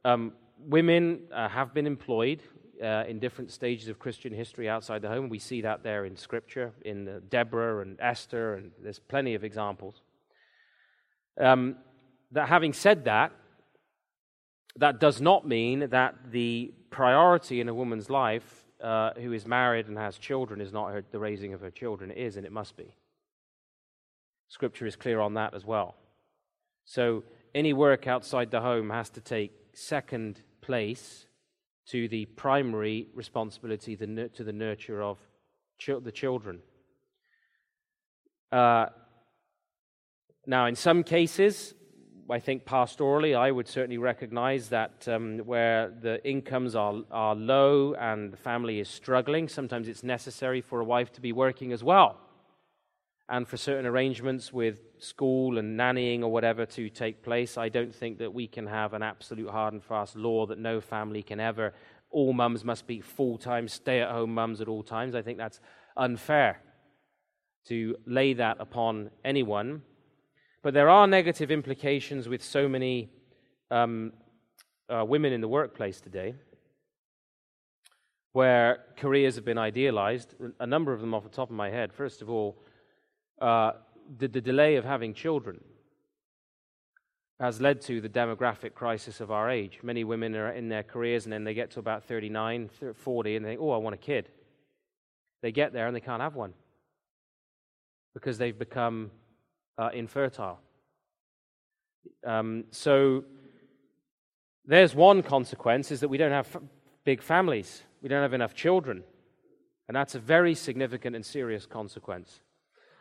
[0.04, 2.42] um, women uh, have been employed
[2.82, 5.30] uh, in different stages of Christian history outside the home.
[5.30, 9.44] We see that there in Scripture, in uh, Deborah and Esther, and there's plenty of
[9.44, 10.02] examples.
[11.40, 11.78] Um,
[12.32, 13.32] that having said that,
[14.78, 19.88] that does not mean that the priority in a woman's life uh, who is married
[19.88, 22.12] and has children is not her, the raising of her children.
[22.12, 22.96] It is, and it must be.
[24.50, 25.96] Scripture is clear on that as well.
[26.86, 27.24] So,
[27.56, 31.28] any work outside the home has to take second place
[31.88, 35.18] to the primary responsibility to the nurture of
[35.88, 36.62] the children.
[38.52, 38.88] Uh,
[40.46, 41.74] Now, in some cases,
[42.30, 47.96] I think pastorally, I would certainly recognize that um, where the incomes are, are low
[47.96, 51.84] and the family is struggling, sometimes it's necessary for a wife to be working as
[51.84, 52.18] well.
[53.30, 57.94] And for certain arrangements with school and nannying or whatever to take place, I don't
[57.94, 61.40] think that we can have an absolute hard and fast law that no family can
[61.40, 61.74] ever,
[62.10, 65.16] all mums must be full time, stay at home mums at all times.
[65.16, 65.60] I think that's
[65.98, 66.62] unfair
[67.68, 69.82] to lay that upon anyone.
[70.64, 73.10] But there are negative implications with so many
[73.70, 74.14] um,
[74.90, 76.36] uh, women in the workplace today
[78.32, 80.36] where careers have been idealized.
[80.62, 81.94] A number of them off the top of my head.
[81.94, 82.58] First of all,
[83.42, 83.74] uh,
[84.18, 85.62] the, the delay of having children
[87.42, 89.80] has led to the demographic crisis of our age.
[89.84, 93.46] Many women are in their careers and then they get to about 39, 40, and
[93.46, 94.30] they think, oh, I want a kid.
[95.42, 96.54] They get there and they can't have one
[98.14, 99.12] because they've become
[99.78, 100.60] uh, infertile.
[102.26, 103.24] Um, so
[104.66, 106.62] there's one consequence is that we don't have f-
[107.04, 107.84] big families.
[108.02, 109.04] We don't have enough children.
[109.88, 112.42] And that's a very significant and serious consequence.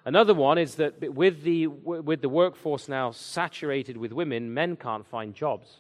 [0.05, 5.07] Another one is that with the, with the workforce now saturated with women, men can't
[5.07, 5.77] find jobs.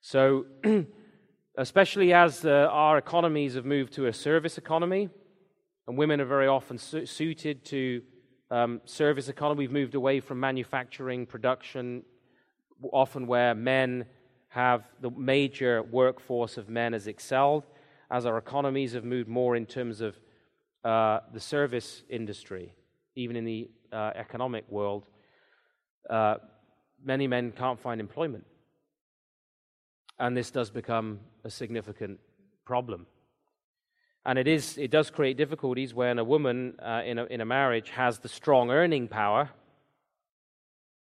[0.00, 0.46] So,
[1.58, 5.10] especially as uh, our economies have moved to a service economy,
[5.86, 8.00] and women are very often su- suited to
[8.50, 9.60] um, service economy.
[9.60, 12.02] We've moved away from manufacturing, production,
[12.92, 14.06] often where men
[14.48, 17.64] have the major workforce of men has excelled.
[18.10, 20.16] As our economies have moved more in terms of
[20.84, 22.72] uh, the service industry,
[23.14, 25.04] even in the uh, economic world,
[26.08, 26.36] uh,
[27.04, 28.44] many men can't find employment.
[30.18, 32.18] And this does become a significant
[32.64, 33.06] problem.
[34.28, 37.46] And it, is, it does create difficulties when a woman uh, in, a, in a
[37.46, 39.48] marriage has the strong earning power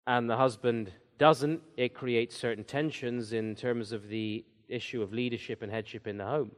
[0.06, 1.60] and the husband doesn't.
[1.76, 6.24] It creates certain tensions in terms of the issue of leadership and headship in the
[6.24, 6.52] home.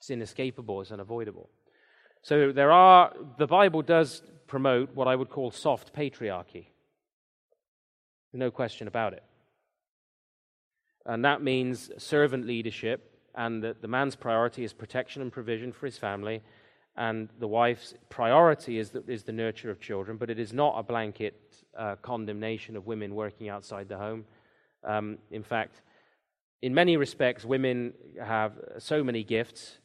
[0.00, 1.48] It's inescapable, it's unavoidable.
[2.22, 6.66] So there are, the Bible does promote what I would call soft patriarchy.
[8.32, 9.22] No question about it.
[11.04, 15.86] And that means servant leadership and that the man's priority is protection and provision for
[15.86, 16.42] his family,
[16.96, 20.74] and the wife's priority is the, is the nurture of children, but it is not
[20.78, 21.34] a blanket
[21.78, 24.24] uh, condemnation of women working outside the home.
[24.82, 25.82] Um, in fact,
[26.62, 29.78] in many respects, women have so many gifts,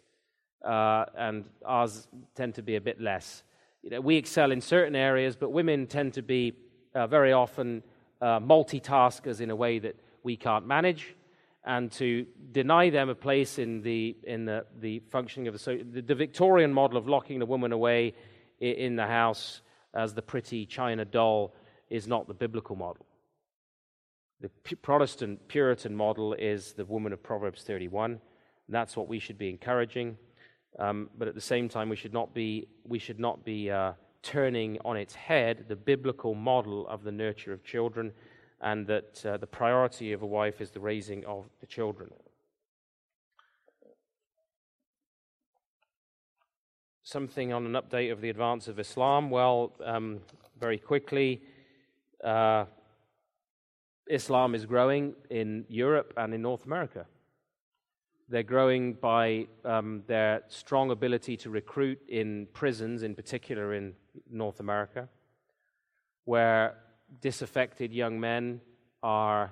[0.65, 3.43] uh, and ours tend to be a bit less.
[3.83, 6.53] You know, we excel in certain areas, but women tend to be
[6.95, 7.83] uh, very often
[8.21, 11.15] uh, multitaskers in a way that we can't manage
[11.63, 15.77] and to deny them a place in the, in the, the functioning of the, so
[15.77, 18.13] the, the Victorian model of locking the woman away
[18.59, 19.61] in the house
[19.93, 21.53] as the pretty china doll
[21.89, 23.05] is not the biblical model.
[24.39, 28.19] The Protestant Puritan model is the woman of Proverbs 31, and
[28.69, 30.17] that's what we should be encouraging.
[30.79, 33.93] Um, but at the same time, we should not be, we should not be uh,
[34.23, 38.11] turning on its head the biblical model of the nurture of children
[38.61, 42.11] and that uh, the priority of a wife is the raising of the children.
[47.03, 49.29] Something on an update of the advance of Islam.
[49.29, 50.19] Well, um,
[50.59, 51.41] very quickly,
[52.23, 52.65] uh,
[54.07, 57.05] Islam is growing in Europe and in North America.
[58.29, 63.93] They're growing by um, their strong ability to recruit in prisons, in particular in
[64.29, 65.09] North America,
[66.25, 66.75] where
[67.19, 68.61] disaffected young men
[69.03, 69.51] are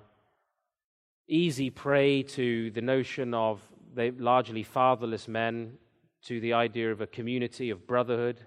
[1.27, 3.61] easy prey to the notion of
[3.93, 5.77] they largely fatherless men,
[6.23, 8.39] to the idea of a community of brotherhood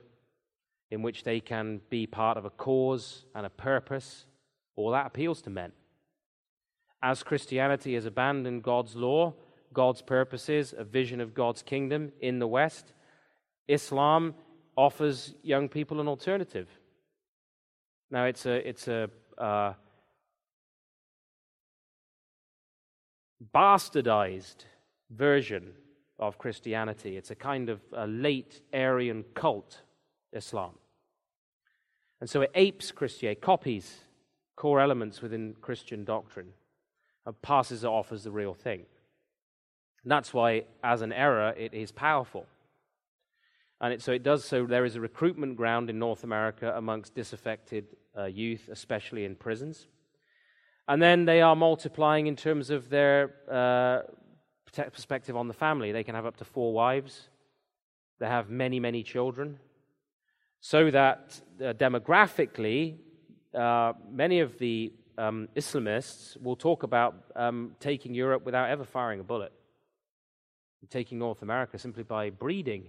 [0.90, 4.27] in which they can be part of a cause and a purpose.
[4.77, 5.72] All that appeals to men.
[7.03, 9.35] As Christianity has abandoned God's law,
[9.72, 12.92] God's purposes, a vision of God's kingdom in the West,
[13.68, 14.35] Islam
[14.77, 16.68] offers young people an alternative.
[18.12, 19.72] Now, it's a, it's a uh,
[23.55, 24.66] bastardized
[25.11, 25.72] version
[26.18, 27.16] of Christianity.
[27.16, 29.81] It's a kind of a late Arian cult,
[30.31, 30.72] Islam.
[32.20, 34.01] And so it apes Christianity, copies
[34.57, 36.53] core elements within Christian doctrine,
[37.24, 38.84] and passes it off as the real thing.
[40.03, 42.45] And that's why, as an error, it is powerful.
[43.80, 44.66] And it, so it does so.
[44.66, 47.87] There is a recruitment ground in North America amongst disaffected
[48.17, 49.87] uh, youth, especially in prisons.
[50.89, 54.01] And then they are multiplying in terms of their uh,
[54.91, 55.93] perspective on the family.
[55.93, 57.29] They can have up to four wives,
[58.19, 59.59] they have many, many children.
[60.61, 62.97] So that uh, demographically,
[63.55, 69.21] uh, many of the um, Islamists will talk about um, taking Europe without ever firing
[69.21, 69.53] a bullet,
[70.89, 72.89] taking North America simply by breeding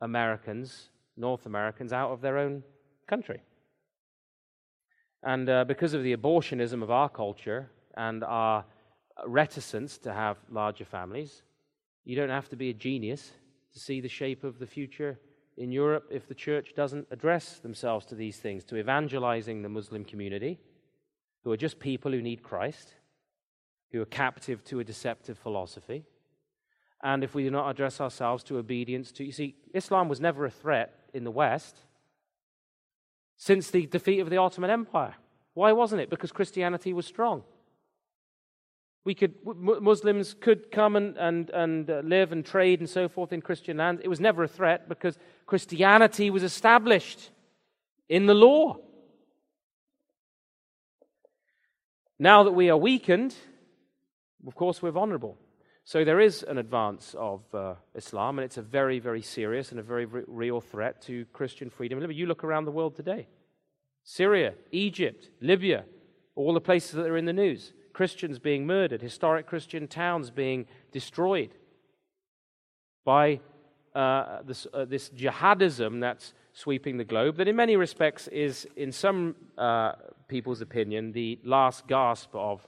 [0.00, 2.62] Americans, North Americans, out of their own
[3.06, 3.40] country.
[5.22, 8.64] And uh, because of the abortionism of our culture and our
[9.26, 11.42] reticence to have larger families,
[12.04, 13.32] you don't have to be a genius
[13.72, 15.18] to see the shape of the future
[15.56, 20.04] in Europe if the church doesn't address themselves to these things, to evangelizing the Muslim
[20.04, 20.60] community,
[21.42, 22.94] who are just people who need Christ,
[23.92, 26.04] who are captive to a deceptive philosophy.
[27.02, 30.44] And if we do not address ourselves to obedience to, you see, Islam was never
[30.44, 31.76] a threat in the West
[33.36, 35.14] since the defeat of the Ottoman Empire.
[35.54, 36.10] Why wasn't it?
[36.10, 37.42] Because Christianity was strong.
[39.04, 43.32] We could, Muslims could come and, and, and uh, live and trade and so forth
[43.32, 44.00] in Christian lands.
[44.02, 45.16] It was never a threat because
[45.46, 47.30] Christianity was established
[48.08, 48.78] in the law.
[52.18, 53.34] Now that we are weakened,
[54.46, 55.38] of course, we're vulnerable.
[55.86, 59.78] So there is an advance of uh, Islam, and it's a very, very serious and
[59.78, 62.10] a very, very real threat to Christian freedom.
[62.10, 63.28] You look around the world today
[64.02, 65.84] Syria, Egypt, Libya,
[66.34, 67.72] all the places that are in the news.
[67.92, 71.54] Christians being murdered, historic Christian towns being destroyed
[73.04, 73.38] by
[73.94, 78.90] uh, this, uh, this, jihadism that's sweeping the globe, that in many respects is, in
[78.90, 79.92] some uh,
[80.26, 82.66] people's opinion, the last gasp of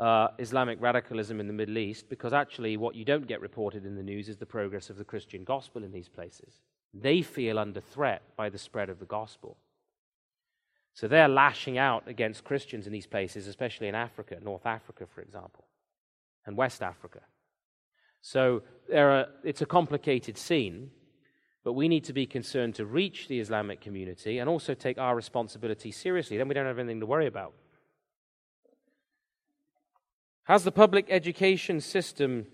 [0.00, 3.96] uh, Islamic radicalism in the Middle East, because actually what you don't get reported in
[3.96, 6.62] the news is the progress of the Christian gospel in these places.
[6.94, 9.58] They feel under threat by the spread of the gospel.
[10.94, 15.20] So they're lashing out against Christians in these places, especially in Africa, North Africa, for
[15.20, 15.66] example,
[16.46, 17.20] and West Africa.
[18.22, 20.90] So are, it's a complicated scene,
[21.62, 25.14] but we need to be concerned to reach the Islamic community and also take our
[25.14, 26.38] responsibility seriously.
[26.38, 27.52] Then we don't have anything to worry about.
[30.50, 32.44] Has the public education system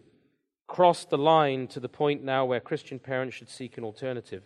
[0.66, 4.42] crossed the line to the point now where Christian parents should seek an alternative?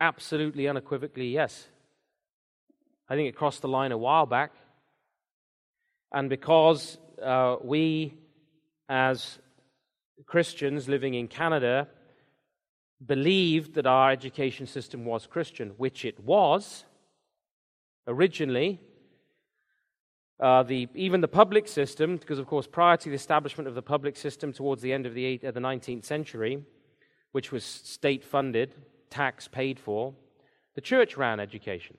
[0.00, 1.68] Absolutely, unequivocally, yes.
[3.10, 4.52] I think it crossed the line a while back.
[6.10, 8.14] And because uh, we,
[8.88, 9.38] as
[10.24, 11.88] Christians living in Canada,
[13.04, 16.84] believed that our education system was Christian, which it was
[18.06, 18.80] originally,
[20.40, 23.82] uh, the, even the public system, because of course, prior to the establishment of the
[23.82, 26.62] public system towards the end of the, eight, uh, the 19th century,
[27.32, 28.74] which was state funded,
[29.10, 30.14] tax paid for,
[30.74, 31.96] the church ran education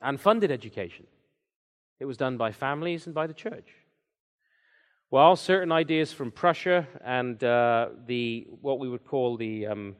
[0.00, 1.06] and funded education.
[2.00, 3.68] It was done by families and by the church.
[5.10, 9.96] Well, certain ideas from Prussia and uh, the what we would call the um,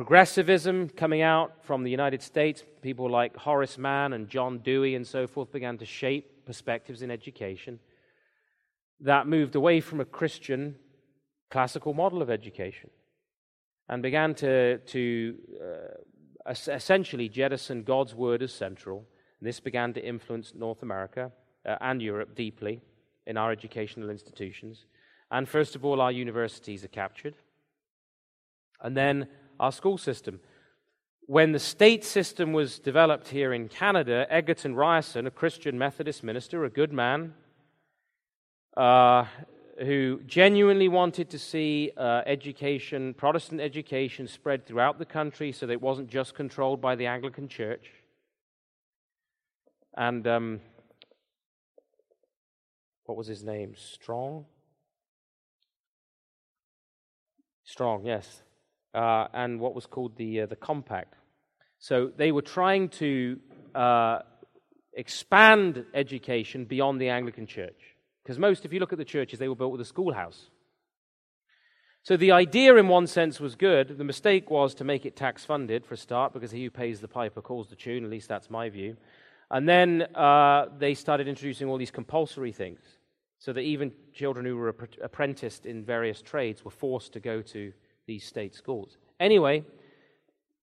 [0.00, 5.06] progressivism coming out from the United States, people like Horace Mann and John Dewey and
[5.06, 7.78] so forth began to shape perspectives in education
[9.00, 10.76] that moved away from a Christian
[11.50, 12.88] classical model of education
[13.90, 19.04] and began to, to uh, essentially jettison God's word as central.
[19.38, 21.30] And this began to influence North America
[21.66, 22.80] uh, and Europe deeply
[23.26, 24.86] in our educational institutions.
[25.30, 27.34] And first of all, our universities are captured.
[28.80, 29.28] And then
[29.60, 30.40] our school system.
[31.26, 36.64] When the state system was developed here in Canada, Egerton Ryerson, a Christian Methodist minister,
[36.64, 37.34] a good man,
[38.76, 39.26] uh,
[39.78, 45.74] who genuinely wanted to see uh, education, Protestant education, spread throughout the country so that
[45.74, 47.90] it wasn't just controlled by the Anglican Church.
[49.96, 50.60] And um,
[53.04, 53.74] what was his name?
[53.76, 54.46] Strachan?
[57.64, 58.42] Strachan, yes.
[58.92, 61.14] Uh, and what was called the, uh, the Compact.
[61.78, 63.38] So they were trying to
[63.74, 64.18] uh,
[64.92, 67.96] expand education beyond the Anglican Church.
[68.22, 70.50] Because most, if you look at the churches, they were built with a schoolhouse.
[72.02, 73.96] So the idea, in one sense, was good.
[73.96, 77.00] The mistake was to make it tax funded for a start, because he who pays
[77.00, 78.04] the piper calls the tune.
[78.04, 78.96] At least that's my view.
[79.50, 82.80] And then uh, they started introducing all these compulsory things,
[83.38, 87.72] so that even children who were apprenticed in various trades were forced to go to
[88.06, 88.96] these state schools.
[89.18, 89.64] Anyway,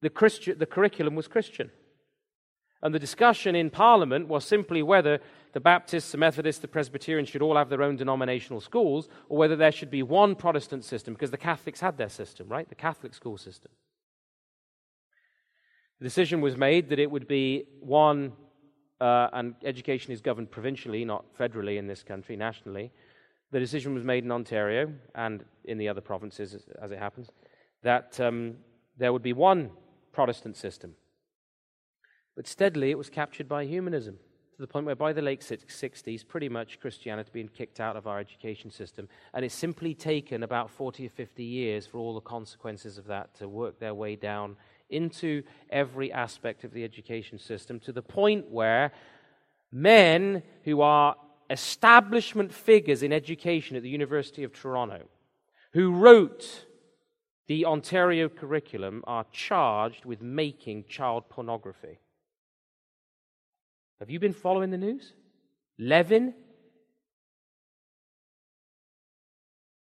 [0.02, 1.72] the, Christi- the curriculum was Christian.
[2.84, 5.20] And the discussion in Parliament was simply whether
[5.54, 9.56] the Baptists, the Methodists, the Presbyterians should all have their own denominational schools, or whether
[9.56, 12.70] there should be one Protestant system, because the Catholics had their system, right?
[12.70, 13.72] The Catholic school system.
[16.00, 18.34] The decision was made that it would be one,
[19.02, 22.92] uh, and education is governed provincially, not federally in this country, nationally.
[23.52, 27.30] The decision was made in Ontario and in the other provinces, as it happens,
[27.84, 28.58] that um,
[28.98, 29.72] there would be one
[30.12, 30.96] Protestant system.
[32.36, 34.18] But steadily it was captured by humanism
[34.58, 37.96] to the point where by the late 60s, pretty much Christianity had been kicked out
[37.96, 39.08] of our education system.
[39.36, 43.36] And it's simply taken about 40 or 50 years for all the consequences of that
[43.36, 44.58] to work their way down
[44.90, 48.92] into every aspect of the education system to the point where
[49.72, 51.16] men who are
[51.50, 55.04] establishment figures in education at the University of Toronto,
[55.74, 56.66] who wrote
[57.48, 62.00] the Ontario curriculum, are charged with making child pornography.
[64.00, 65.14] Have you been following the news?
[65.80, 66.34] Levin?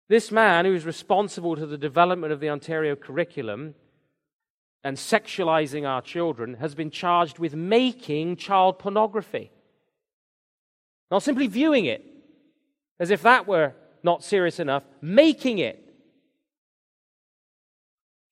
[0.08, 3.74] This man who is responsible to the development of the Ontario curriculum
[4.84, 9.50] and sexualizing our children has been charged with making child pornography.
[11.12, 12.02] Not simply viewing it,
[12.98, 15.94] as if that were not serious enough, making it.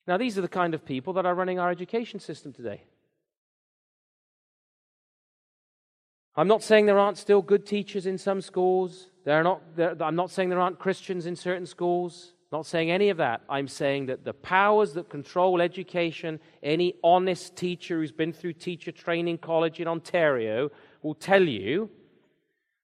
[0.06, 2.84] Now, these are the kind of people that are running our education system today.
[6.34, 9.08] I'm not saying there aren't still good teachers in some schools.
[9.26, 9.60] Not,
[10.00, 12.32] I'm not saying there aren't Christians in certain schools.
[12.50, 13.42] Not saying any of that.
[13.46, 18.90] I'm saying that the powers that control education, any honest teacher who's been through teacher
[18.90, 20.70] training college in Ontario
[21.02, 21.90] will tell you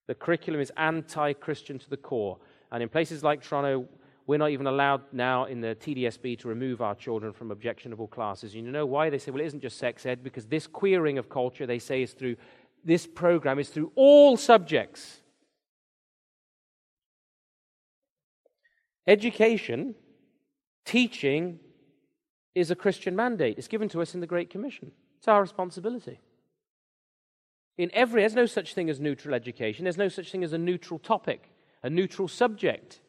[0.06, 2.38] the curriculum is anti Christian to the core.
[2.72, 3.88] And in places like Toronto,
[4.26, 8.54] we're not even allowed now in the TDSB to remove our children from objectionable classes.
[8.54, 9.08] You know why?
[9.08, 12.02] They say, well, it isn't just sex ed, because this queering of culture, they say,
[12.02, 12.36] is through
[12.84, 15.20] this program, is through all subjects.
[19.06, 19.94] Education,
[20.84, 21.60] teaching,
[22.56, 23.58] is a Christian mandate.
[23.58, 24.90] It's given to us in the Great Commission.
[25.18, 26.18] It's our responsibility.
[27.78, 29.84] In every, there's no such thing as neutral education.
[29.84, 31.50] There's no such thing as a neutral topic,
[31.82, 33.00] a neutral subject.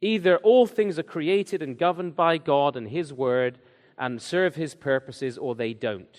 [0.00, 3.58] Either all things are created and governed by God and His Word
[3.98, 6.18] and serve His purposes, or they don't.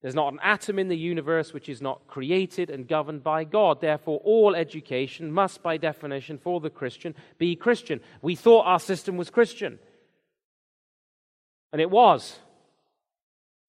[0.00, 3.80] There's not an atom in the universe which is not created and governed by God.
[3.80, 8.00] Therefore, all education must, by definition, for the Christian, be Christian.
[8.22, 9.80] We thought our system was Christian.
[11.72, 12.38] And it was.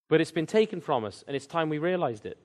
[0.10, 2.38] But it's been taken from us, and it's time we realized it.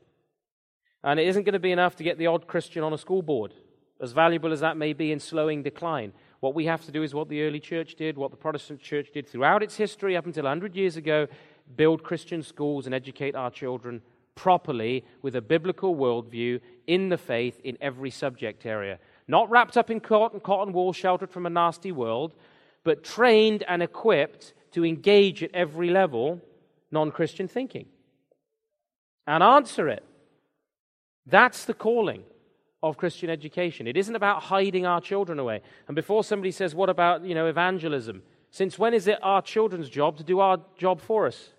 [1.02, 3.22] And it isn't going to be enough to get the odd Christian on a school
[3.22, 3.52] board,
[4.00, 6.12] as valuable as that may be in slowing decline.
[6.40, 9.08] What we have to do is what the early church did, what the Protestant church
[9.12, 11.26] did throughout its history up until 100 years ago
[11.76, 14.02] build Christian schools and educate our children
[14.34, 18.98] properly with a biblical worldview in the faith in every subject area.
[19.26, 22.34] Not wrapped up in cotton, cotton wool, sheltered from a nasty world,
[22.82, 26.42] but trained and equipped to engage at every level
[26.94, 27.86] non Christian thinking
[29.26, 30.04] and answer it.
[31.26, 32.22] That's the calling
[32.82, 33.86] of Christian education.
[33.86, 35.60] It isn't about hiding our children away.
[35.88, 38.22] And before somebody says, what about, you know, evangelism?
[38.50, 41.50] Since when is it our children's job to do our job for us?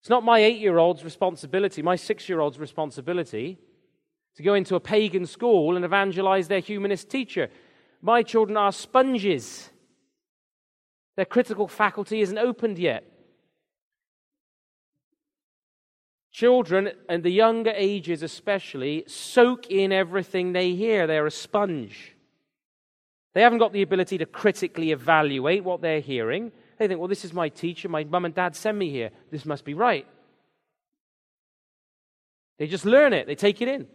[0.00, 3.58] It's not my eight year old's responsibility, my six year old's responsibility
[4.36, 7.48] to go into a pagan school and evangelize their humanist teacher.
[8.00, 9.70] My children are sponges.
[11.16, 13.04] Their critical faculty isn't opened yet.
[16.32, 21.06] Children, and the younger ages especially, soak in everything they hear.
[21.06, 22.14] They're a sponge.
[23.34, 26.50] They haven't got the ability to critically evaluate what they're hearing.
[26.78, 27.88] They think, well, this is my teacher.
[27.88, 29.10] My mum and dad send me here.
[29.30, 30.06] This must be right.
[32.58, 33.86] They just learn it, they take it in.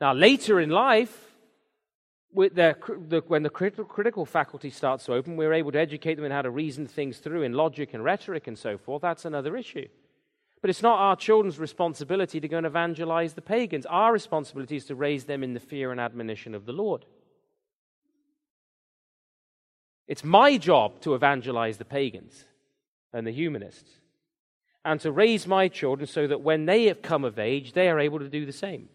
[0.00, 1.27] Now, later in life,
[2.34, 6.32] the, when the critical, critical faculty starts to open, we're able to educate them in
[6.32, 9.02] how to reason things through in logic and rhetoric and so forth.
[9.02, 9.88] That's another issue.
[10.60, 13.86] But it's not our children's responsibility to go and evangelize the pagans.
[13.86, 17.04] Our responsibility is to raise them in the fear and admonition of the Lord.
[20.06, 22.44] It's my job to evangelize the pagans
[23.12, 23.90] and the humanists
[24.84, 28.00] and to raise my children so that when they have come of age, they are
[28.00, 28.88] able to do the same.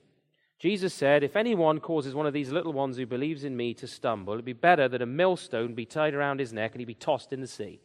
[0.64, 3.86] Jesus said, If anyone causes one of these little ones who believes in me to
[3.86, 6.94] stumble, it'd be better that a millstone be tied around his neck and he be
[6.94, 7.82] tossed in the sea.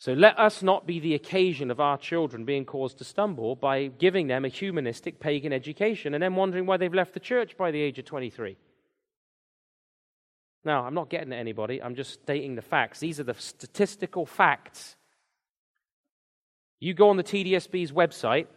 [0.00, 3.86] So let us not be the occasion of our children being caused to stumble by
[3.86, 7.70] giving them a humanistic pagan education and then wondering why they've left the church by
[7.70, 8.56] the age of 23.
[10.64, 12.98] Now, I'm not getting at anybody, I'm just stating the facts.
[12.98, 14.96] These are the statistical facts.
[16.80, 18.48] You go on the TDSB's website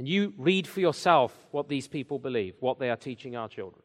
[0.00, 3.82] and you read for yourself what these people believe, what they are teaching our children.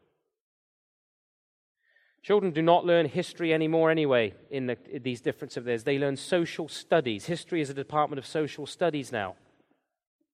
[2.24, 5.84] Children do not learn history anymore, anyway, in, the, in these differences of theirs.
[5.84, 7.26] They learn social studies.
[7.26, 9.36] History is a department of social studies now.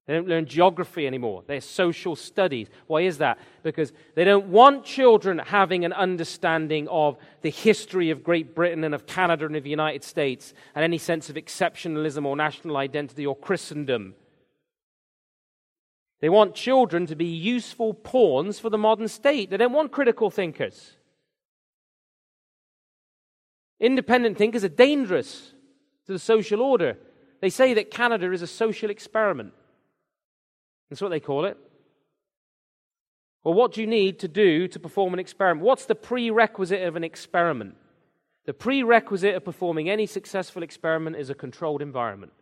[0.05, 1.43] They don't learn geography anymore.
[1.47, 2.67] They're social studies.
[2.85, 3.39] Why is that?
[3.63, 8.93] Because they don't want children having an understanding of the history of Great Britain and
[8.93, 13.25] of Canada and of the United States and any sense of exceptionalism or national identity
[13.25, 14.13] or Christendom.
[16.21, 19.49] They want children to be useful pawns for the modern state.
[19.49, 20.93] They don't want critical thinkers.
[23.79, 25.53] Independent thinkers are dangerous
[26.05, 26.97] to the social order.
[27.41, 29.53] They say that Canada is a social experiment.
[30.89, 31.57] That's what they call it.
[33.43, 35.65] Well, what do you need to do to perform an experiment?
[35.65, 37.75] What's the prerequisite of an experiment?
[38.45, 42.33] The prerequisite of performing any successful experiment is a controlled environment.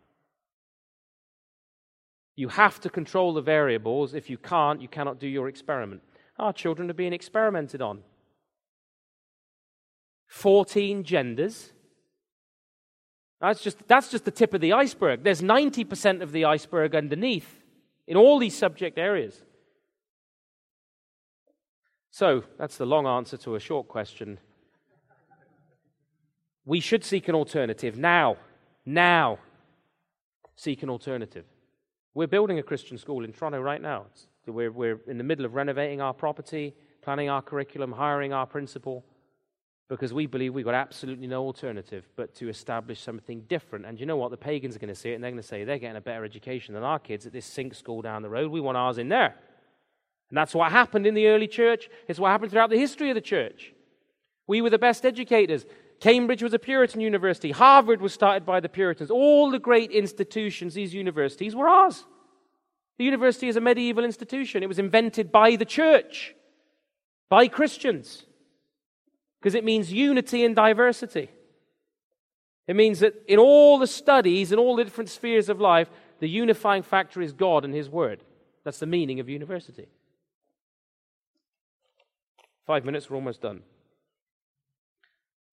[2.40, 4.14] You have to control the variables.
[4.14, 6.02] If you can't, you cannot do your experiment.
[6.38, 8.02] Our children are being experimented on.
[10.28, 11.74] 14 genders.
[13.42, 15.26] That's just, that's just the tip of the iceberg.
[15.26, 17.60] There's 90% of the iceberg underneath
[18.08, 19.44] in all these subject areas.
[22.10, 24.40] So, that's the long answer to a short question.
[26.64, 28.38] We should seek an alternative now.
[28.86, 29.40] Now.
[30.56, 31.44] Seek an alternative.
[32.20, 34.08] We're building a Christian school in Toronto right now.
[34.46, 39.06] We're, we're in the middle of renovating our property, planning our curriculum, hiring our principal
[39.88, 43.86] because we believe we've got absolutely no alternative but to establish something different.
[43.86, 44.32] And you know what?
[44.32, 46.02] The pagans are going to see it and they're going to say they're getting a
[46.02, 48.52] better education than our kids at this sink school down the road.
[48.52, 49.36] We want ours in there.
[50.30, 51.88] And that's what happened in the early church.
[52.10, 53.72] It's what happened throughout the history of the church.
[54.46, 55.66] We were the best educators.
[56.00, 57.52] Cambridge was a Puritan university.
[57.52, 59.12] Harvard was started by the Puritans.
[59.12, 62.06] All the great institutions, these universities, were ours.
[62.98, 64.64] The university is a medieval institution.
[64.64, 66.36] It was invented by the church,
[67.30, 68.24] by Christians
[69.40, 71.30] because it means unity and diversity.
[72.68, 75.90] It means that in all the studies, in all the different spheres of life,
[76.20, 78.22] the unifying factor is God and His Word.
[78.64, 79.88] That's the meaning of university.
[82.68, 83.64] Five minutes, we're almost done.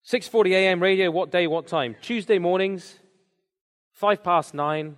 [0.07, 0.81] 6:40 a.m.
[0.81, 1.11] radio.
[1.11, 1.47] What day?
[1.47, 1.93] What time?
[2.01, 2.97] Tuesday mornings,
[3.91, 4.95] five past nine.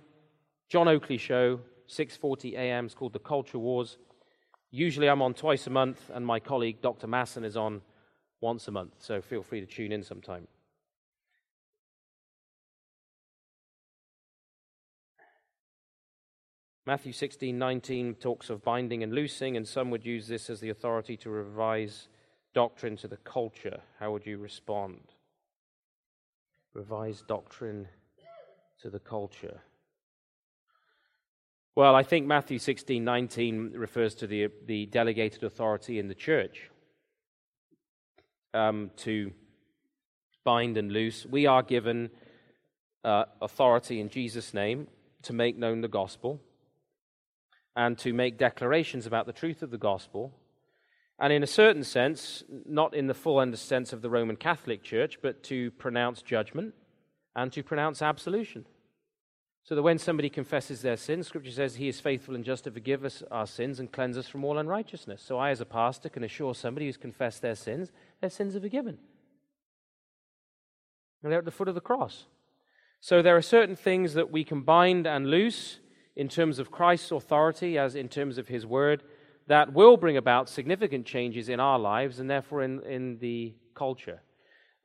[0.68, 1.58] John Oakley show.
[1.88, 2.86] 6:40 a.m.
[2.86, 3.98] It's called the Culture Wars.
[4.70, 7.08] Usually, I'm on twice a month, and my colleague Dr.
[7.08, 7.82] Masson is on
[8.40, 10.46] once a month, so feel free to tune in sometime.
[16.86, 20.70] Matthew 16, 19 talks of binding and loosing, and some would use this as the
[20.70, 22.06] authority to revise
[22.54, 23.80] doctrine to the culture.
[23.98, 25.00] How would you respond?
[26.74, 27.88] Revised doctrine
[28.82, 29.60] to the culture.
[31.76, 36.70] Well, I think Matthew 16, 19 refers to the, the delegated authority in the church
[38.52, 39.32] um, to
[40.44, 41.24] bind and loose.
[41.26, 42.10] We are given
[43.04, 44.88] uh, authority in Jesus' name
[45.22, 46.40] to make known the gospel
[47.76, 50.32] and to make declarations about the truth of the gospel.
[51.20, 55.18] And in a certain sense, not in the full sense of the Roman Catholic Church,
[55.20, 56.74] but to pronounce judgment
[57.36, 58.64] and to pronounce absolution.
[59.62, 62.70] So that when somebody confesses their sins, Scripture says he is faithful and just to
[62.70, 65.22] forgive us our sins and cleanse us from all unrighteousness.
[65.22, 67.92] So I, as a pastor, can assure somebody who's confessed their sins
[68.22, 68.96] their sins are forgiven.
[71.22, 72.24] And they're at the foot of the cross.
[73.00, 75.80] So there are certain things that we can bind and loose
[76.16, 79.02] in terms of Christ's authority, as in terms of his word,
[79.50, 84.22] that will bring about significant changes in our lives and therefore in, in the culture.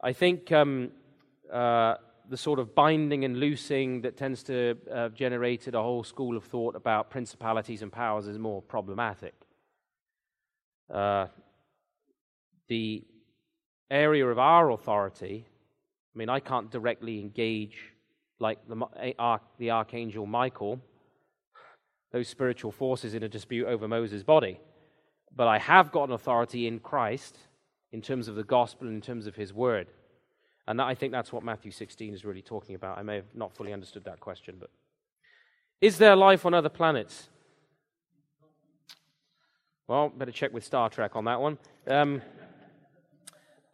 [0.03, 0.89] I think um,
[1.53, 1.97] uh,
[2.27, 6.35] the sort of binding and loosing that tends to have uh, generated a whole school
[6.35, 9.35] of thought about principalities and powers is more problematic.
[10.91, 11.27] Uh,
[12.67, 13.03] the
[13.91, 15.45] area of our authority,
[16.15, 17.77] I mean, I can't directly engage
[18.39, 18.83] like the,
[19.59, 20.81] the archangel Michael,
[22.15, 24.57] those spiritual forces in a dispute over Moses' body.
[25.35, 27.37] But I have got an authority in Christ
[27.91, 29.87] in terms of the gospel and in terms of his word.
[30.65, 32.97] And I think that's what Matthew 16 is really talking about.
[32.97, 34.69] I may have not fully understood that question, but
[35.81, 37.27] is there life on other planets?
[39.85, 41.57] Well, better check with Star Trek on that one.
[41.85, 42.21] Um,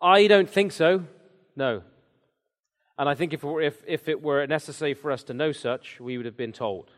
[0.01, 1.03] I don't think so.
[1.55, 1.83] No.
[2.97, 6.17] And I think if, if, if it were necessary for us to know such, we
[6.17, 6.89] would have been told.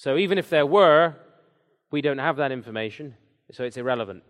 [0.00, 1.14] So even if there were,
[1.90, 3.16] we don't have that information,
[3.52, 4.22] so it's irrelevant.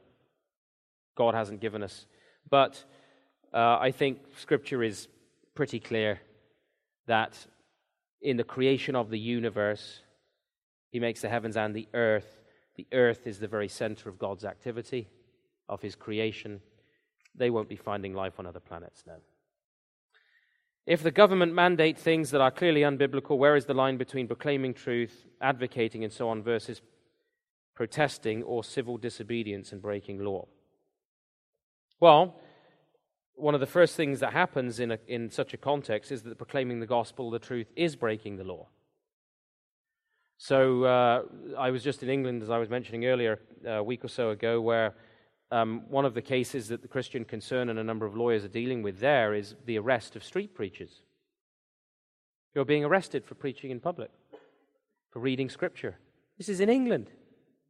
[1.14, 2.06] God hasn't given us.
[2.50, 2.84] But
[3.54, 5.06] uh, I think Scripture is
[5.54, 6.18] pretty clear
[7.06, 7.38] that
[8.20, 10.00] in the creation of the universe,
[10.90, 12.40] He makes the heavens and the earth.
[12.74, 15.06] The earth is the very center of God's activity,
[15.68, 16.62] of His creation
[17.36, 19.18] they won't be finding life on other planets now.
[20.90, 24.74] If the government mandate things that are clearly unbiblical, where is the line between proclaiming
[24.74, 26.82] truth, advocating, and so on, versus
[27.76, 30.48] protesting or civil disobedience and breaking law?
[32.00, 32.34] Well,
[33.36, 36.36] one of the first things that happens in, a, in such a context is that
[36.36, 38.66] proclaiming the gospel, the truth, is breaking the law.
[40.38, 41.22] So uh,
[41.56, 44.60] I was just in England, as I was mentioning earlier, a week or so ago,
[44.60, 44.96] where
[45.50, 48.48] um, one of the cases that the Christian Concern and a number of lawyers are
[48.48, 51.02] dealing with there is the arrest of street preachers.
[52.54, 54.10] You're being arrested for preaching in public,
[55.10, 55.96] for reading scripture.
[56.38, 57.10] This is in England,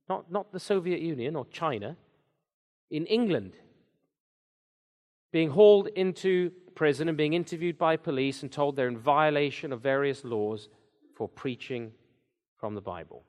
[0.08, 1.96] not, not the Soviet Union or China,
[2.90, 3.54] in England
[5.32, 9.80] being hauled into prison and being interviewed by police and told they're in violation of
[9.80, 10.68] various laws
[11.14, 11.92] for preaching
[12.58, 13.24] from the Bible.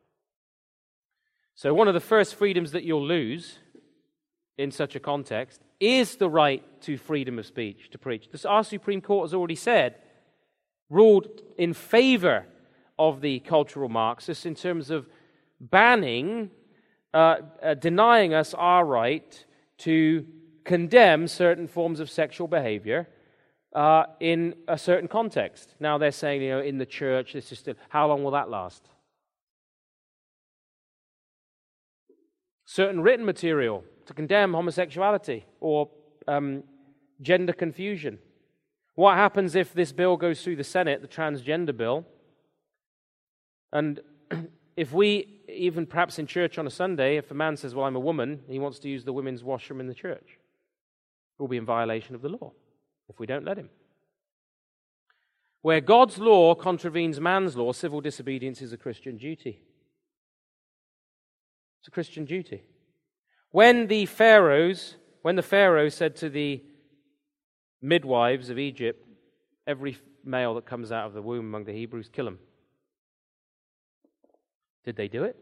[1.54, 3.60] So, one of the first freedoms that you'll lose
[4.62, 8.28] in such a context is the right to freedom of speech to preach.
[8.46, 9.96] Our Supreme Court has already said,
[10.90, 12.46] ruled in favor
[13.00, 15.08] of the cultural Marxists in terms of
[15.60, 16.52] banning,
[17.14, 19.46] uh, uh, denying us our right
[19.80, 20.26] to
[20.64, 23.08] condemn certain forms of sexual behavior
[23.74, 25.74] uh, in a certain context.
[25.80, 28.50] Now they're saying, you know, in the church, this is still, how long will that
[28.50, 28.88] last?
[32.66, 35.90] Certain written material to condemn homosexuality or
[36.28, 36.64] um,
[37.22, 38.20] gender confusion.
[38.96, 42.06] What happens if this bill goes through the Senate, the transgender bill?
[43.72, 44.02] And
[44.76, 47.96] if we, even perhaps in church on a Sunday, if a man says, Well, I'm
[47.96, 51.58] a woman, he wants to use the women's washroom in the church It will be
[51.58, 52.52] in violation of the law
[53.10, 53.70] if we don't let him.
[55.62, 59.62] Where God's law contravenes man's law, civil disobedience is a Christian duty.
[61.80, 62.64] It's a Christian duty.
[63.52, 66.64] When the pharaohs, when the pharaoh said to the
[67.82, 69.06] midwives of Egypt,
[69.68, 72.40] every male that comes out of the womb among the Hebrews, kill him.
[74.84, 75.38] Did they do it?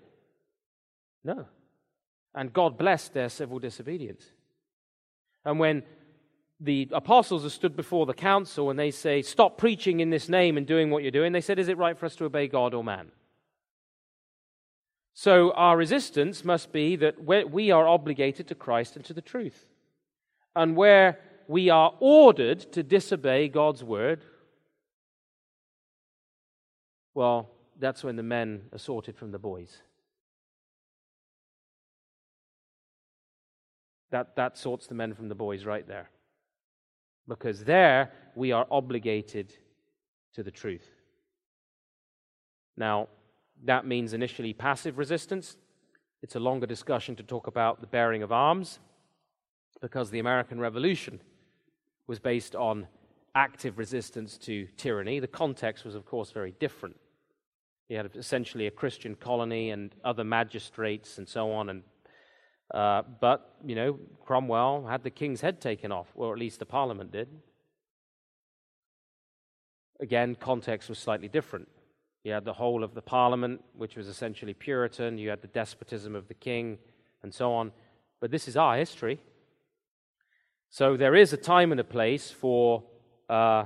[1.24, 1.46] No.
[2.36, 4.26] And God blessed their civil disobedience.
[5.46, 5.84] And when
[6.60, 10.58] the apostles are stood before the council and they say, Stop preaching in this name
[10.58, 12.74] and doing what you're doing, they said, Is it right for us to obey God
[12.74, 13.12] or man?
[15.20, 19.66] So our resistance must be that we are obligated to Christ and to the truth.
[20.56, 24.24] And where we are ordered to disobey God's word,
[27.14, 29.82] well, that's when the men are sorted from the boys.
[34.12, 36.10] That, that sorts the men from the boys right there.
[37.28, 39.54] Because there we are obligated
[40.36, 40.90] to the truth.
[42.78, 43.10] Now,
[43.66, 45.58] that means initially passive resistance.
[46.22, 48.80] It's a longer discussion to talk about the bearing of arms,
[49.82, 51.22] because the American Revolution
[52.08, 52.88] was based on
[53.36, 55.20] active resistance to tyranny.
[55.20, 56.98] The context was, of course, very different.
[57.88, 61.84] You had essentially a Christian colony and other magistrates and so on, and
[62.74, 66.66] uh, but, you know, Cromwell had the king's head taken off, or at least the
[66.66, 67.28] parliament did.
[70.00, 71.68] Again, context was slightly different.
[72.30, 75.18] You had the whole of the parliament, which was essentially Puritan.
[75.18, 76.78] You had the despotism of the king,
[77.24, 77.72] and so on.
[78.20, 79.20] But this is our history.
[80.70, 82.84] So there is a time and a place for
[83.30, 83.66] uh,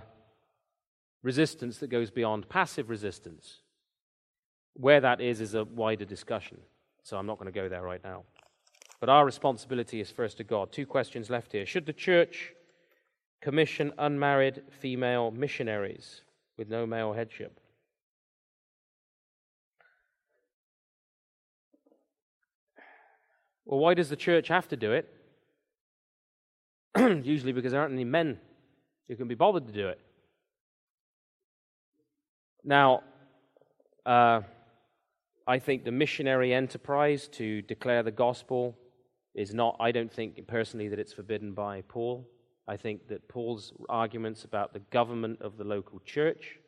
[1.24, 3.60] resistance that goes beyond passive resistance.
[4.76, 6.58] Where that is, is a wider discussion.
[7.04, 8.24] So I'm not going to go there right now.
[9.02, 10.72] But our responsibility is first to God.
[10.72, 11.66] Two questions left here.
[11.66, 12.54] Should the church
[13.42, 16.22] commission unmarried female missionaries
[16.56, 17.60] with no male headship?
[23.66, 25.10] Well, why does the church have to do it?
[27.26, 28.40] Usually because there aren't any men
[29.08, 30.00] who can be bothered to do it.
[32.64, 33.04] Now,
[34.06, 34.42] uh,
[35.48, 38.78] I think the missionary enterprise to declare the gospel
[39.36, 42.30] is not, I don't think personally that it's forbidden by Paul.
[42.68, 46.60] I think that Paul's arguments about the government of the local church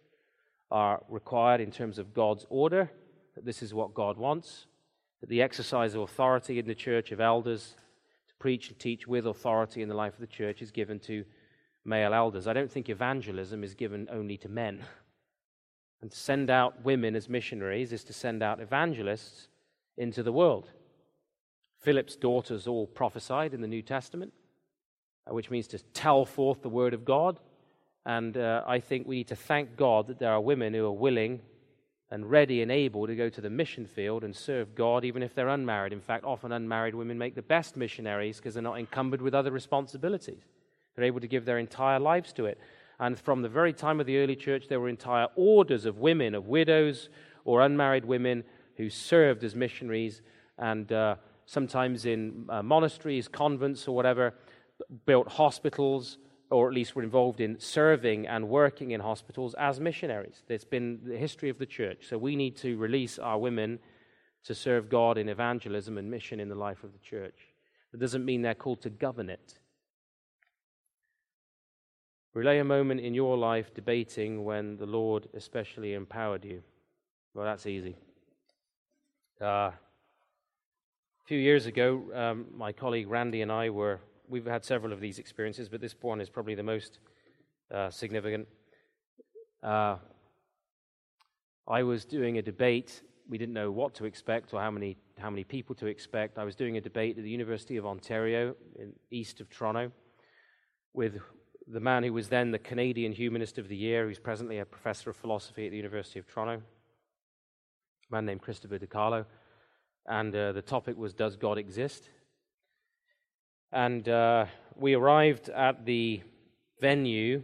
[0.72, 2.92] are required in terms of God's order,
[3.36, 4.66] that this is what God wants,
[5.22, 7.76] that the exercise of authority in the church of elders
[8.28, 11.24] to preach and teach with authority in the life of the church is given to
[11.86, 12.48] male elders.
[12.48, 14.84] I don't think evangelism is given only to men.
[16.02, 19.48] And to send out women as missionaries is to send out evangelists
[19.98, 20.70] into the world.
[21.80, 24.34] Philip's daughters all prophesied in the New Testament,
[25.30, 27.40] uh, which means to tell forth the word of God.
[28.06, 30.92] And uh, I think we need to thank God that there are women who are
[30.92, 31.42] willing
[32.12, 35.34] and ready and able to go to the mission field and serve God, even if
[35.34, 35.94] they're unmarried.
[35.94, 39.52] In fact, often unmarried women make the best missionaries because they're not encumbered with other
[39.52, 40.44] responsibilities.
[40.96, 42.60] They're able to give their entire lives to it.
[43.00, 46.36] And from the very time of the early church, there were entire orders of women,
[46.36, 47.10] of widows
[47.44, 48.44] or unmarried women
[48.78, 50.22] who served as missionaries
[50.58, 54.34] and uh, sometimes in uh, monasteries, convents, or whatever,
[55.06, 56.18] built hospitals,
[56.50, 60.44] or at least were involved in serving and working in hospitals as missionaries.
[60.48, 62.06] That's been the history of the church.
[62.08, 63.80] So we need to release our women
[64.44, 67.36] to serve God in evangelism and mission in the life of the church.
[67.92, 69.58] That doesn't mean they're called to govern it.
[72.34, 76.62] Relay a moment in your life debating when the Lord especially empowered you.
[77.34, 77.96] Well, that's easy.
[79.42, 79.72] Uh,
[81.26, 84.00] a few years ago, um, my colleague Randy and I were,
[84.30, 87.00] we've had several of these experiences, but this one is probably the most
[87.74, 88.48] uh, significant.
[89.64, 89.98] Uh,
[91.68, 93.02] I was doing a debate.
[93.28, 96.38] We didn't know what to expect or how many, how many people to expect.
[96.38, 99.92] I was doing a debate at the University of Ontario, in, east of Toronto,
[100.94, 101.20] with
[101.68, 105.10] the man who was then the Canadian Humanist of the Year, who's presently a professor
[105.10, 106.62] of philosophy at the University of Toronto,
[108.12, 109.26] a man named Christopher DiCarlo.
[110.08, 112.10] And uh, the topic was Does God Exist?
[113.76, 114.46] And uh,
[114.78, 116.22] we arrived at the
[116.80, 117.44] venue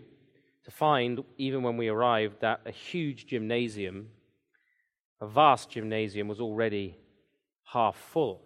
[0.63, 4.07] to find, even when we arrived, that a huge gymnasium,
[5.19, 6.97] a vast gymnasium, was already
[7.65, 8.41] half full.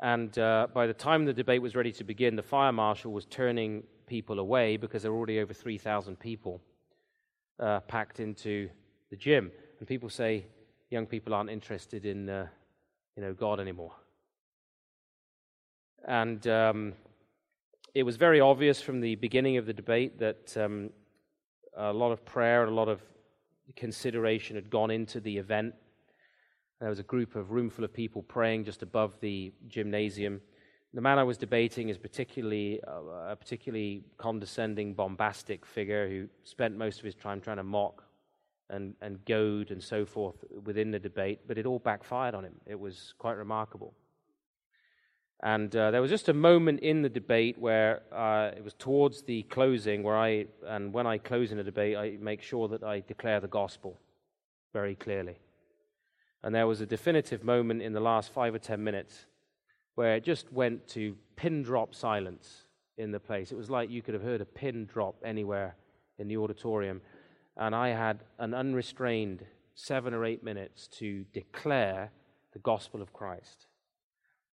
[0.00, 3.26] And uh, by the time the debate was ready to begin, the fire marshal was
[3.26, 6.62] turning people away because there were already over 3,000 people
[7.60, 8.70] uh, packed into
[9.10, 9.52] the gym.
[9.78, 10.46] And people say
[10.88, 12.46] young people aren't interested in uh,
[13.14, 13.92] you know, God anymore.
[16.06, 16.92] And um,
[17.94, 20.90] it was very obvious from the beginning of the debate that um,
[21.76, 23.02] a lot of prayer and a lot of
[23.74, 25.74] consideration had gone into the event.
[26.80, 30.40] There was a group of roomful of people praying just above the gymnasium.
[30.94, 36.76] The man I was debating is particularly uh, a particularly condescending, bombastic figure who spent
[36.76, 38.04] most of his time trying to mock
[38.70, 42.54] and, and goad and so forth within the debate, but it all backfired on him.
[42.66, 43.94] It was quite remarkable.
[45.42, 49.22] And uh, there was just a moment in the debate where uh, it was towards
[49.22, 52.82] the closing, where I, and when I close in a debate, I make sure that
[52.82, 53.98] I declare the gospel
[54.72, 55.36] very clearly.
[56.42, 59.26] And there was a definitive moment in the last five or ten minutes
[59.94, 62.62] where it just went to pin drop silence
[62.96, 63.52] in the place.
[63.52, 65.76] It was like you could have heard a pin drop anywhere
[66.18, 67.00] in the auditorium.
[67.56, 72.10] And I had an unrestrained seven or eight minutes to declare
[72.52, 73.66] the gospel of Christ.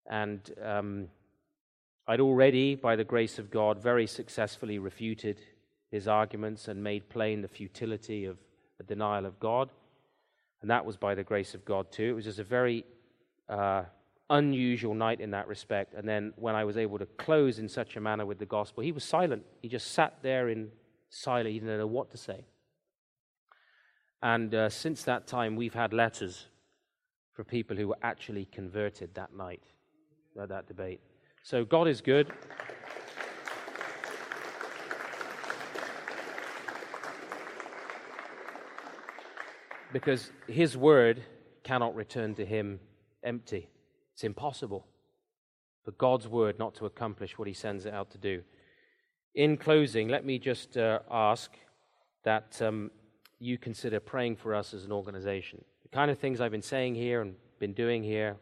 [0.09, 1.09] And um,
[2.07, 5.41] I'd already, by the grace of God, very successfully refuted
[5.91, 8.39] his arguments and made plain the futility of
[8.81, 9.71] a denial of God.
[10.61, 12.11] And that was by the grace of God, too.
[12.11, 12.85] It was just a very
[13.49, 13.85] uh,
[14.31, 15.95] unusual night in that respect.
[15.95, 18.83] And then when I was able to close in such a manner with the gospel,
[18.83, 19.45] he was silent.
[19.63, 20.71] He just sat there in
[21.11, 21.53] silence.
[21.53, 22.45] He didn't know what to say.
[24.23, 26.47] And uh, since that time, we've had letters
[27.33, 29.63] for people who were actually converted that night,
[30.39, 31.01] at that debate.
[31.43, 32.33] So God is good.
[39.93, 41.23] because his word
[41.65, 42.81] cannot return to him
[43.23, 43.69] empty.
[44.15, 44.87] It's impossible
[45.85, 48.43] for God's word not to accomplish what he sends it out to do.
[49.35, 51.53] In closing, let me just uh, ask
[52.25, 52.91] that um,
[53.39, 55.65] you consider praying for us as an organization.
[55.83, 58.37] The kind of things I've been saying here and been doing here,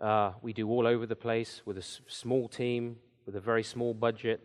[0.00, 2.96] uh, we do all over the place with a s- small team,
[3.26, 4.40] with a very small budget,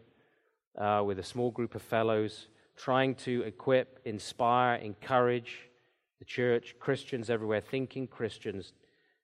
[0.78, 5.70] uh, with a small group of fellows, trying to equip, inspire, encourage
[6.20, 8.74] the church, Christians everywhere, thinking Christians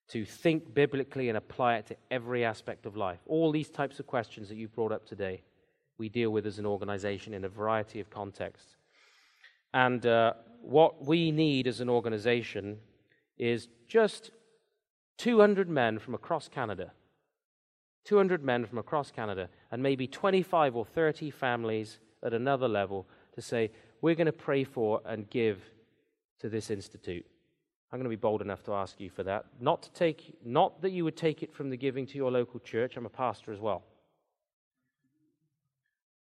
[0.10, 3.20] to think biblically and apply it to every aspect of life.
[3.26, 5.44] All these types of questions that you've brought up today,
[5.98, 8.76] we deal with as an organization in a variety of contexts.
[9.74, 12.80] And uh, what we need as an organization
[13.38, 14.32] is just
[15.20, 16.92] 200 men from across Canada.
[18.06, 23.06] 200 men from across Canada, and maybe 25 or 30 families at another level
[23.36, 23.70] to say,
[24.02, 25.62] we're going to pray for and give
[26.40, 27.26] to this institute.
[27.92, 29.46] I'm going to be bold enough to ask you for that.
[29.60, 32.60] Not to take, not that you would take it from the giving to your local
[32.60, 32.96] church.
[32.96, 33.84] I'm a pastor as well.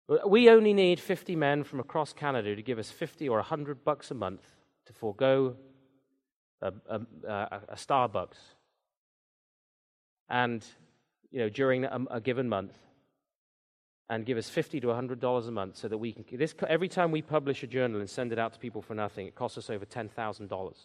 [0.09, 3.85] Uh, we only need 50 men from across Canada to give us 50 or 100
[3.85, 4.43] bucks a month
[4.85, 5.55] to forego
[6.61, 7.01] a, a,
[7.69, 8.37] a Starbucks.
[10.29, 10.65] And,
[11.31, 12.73] you know, during a, a, given month,
[14.09, 16.25] and give us 50 to 100 dollars a month so that we can.
[16.37, 19.27] This, every time we publish a journal and send it out to people for nothing,
[19.27, 20.75] it costs us over $10,000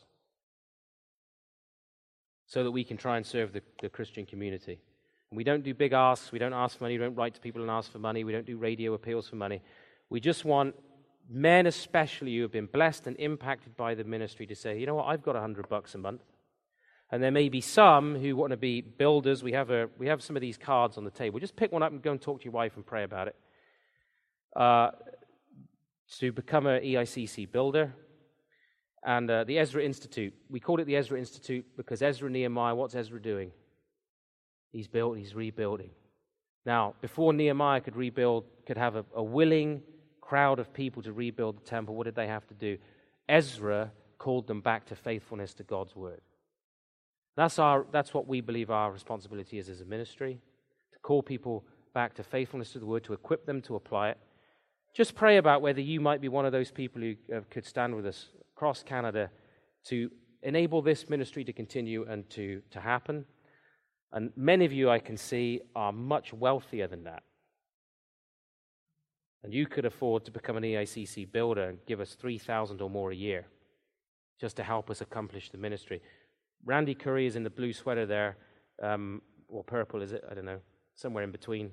[2.46, 4.78] so that we can try and serve the, the Christian community.
[5.30, 7.40] And we don't do big asks, we don't ask for money, we don't write to
[7.40, 9.60] people and ask for money, we don't do radio appeals for money.
[10.08, 10.76] We just want
[11.28, 14.94] men especially who have been blessed and impacted by the ministry to say, you know
[14.94, 16.22] what, I've got a hundred bucks a month.
[17.10, 19.42] And there may be some who want to be builders.
[19.42, 21.38] We have, a, we have some of these cards on the table.
[21.38, 23.36] Just pick one up and go and talk to your wife and pray about it.
[24.54, 24.90] Uh,
[26.18, 27.94] to become an EICC builder.
[29.04, 32.94] And uh, the Ezra Institute, we called it the Ezra Institute because Ezra Nehemiah, what's
[32.94, 33.52] Ezra doing?
[34.72, 35.90] He's built, he's rebuilding.
[36.64, 39.82] Now, before Nehemiah could rebuild, could have a, a willing
[40.20, 42.78] crowd of people to rebuild the temple, what did they have to do?
[43.28, 46.20] Ezra called them back to faithfulness to God's word.
[47.36, 50.40] That's, our, that's what we believe our responsibility is as a ministry
[50.92, 54.18] to call people back to faithfulness to the word, to equip them to apply it.
[54.94, 57.94] Just pray about whether you might be one of those people who uh, could stand
[57.94, 59.30] with us across Canada
[59.84, 60.10] to
[60.42, 63.26] enable this ministry to continue and to, to happen.
[64.12, 67.22] And many of you, I can see, are much wealthier than that.
[69.44, 73.10] And you could afford to become an EICC builder and give us 3000 or more
[73.10, 73.46] a year
[74.40, 76.00] just to help us accomplish the ministry.
[76.66, 78.36] Randy Curry is in the blue sweater there,
[78.82, 80.24] um, or purple, is it?
[80.28, 80.58] I don't know,
[80.96, 81.70] somewhere in between.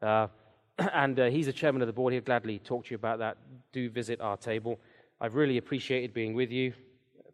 [0.00, 0.28] Uh,
[0.94, 2.14] and uh, he's the chairman of the board.
[2.14, 3.36] He'll gladly talk to you about that.
[3.72, 4.80] Do visit our table.
[5.20, 6.72] I've really appreciated being with you,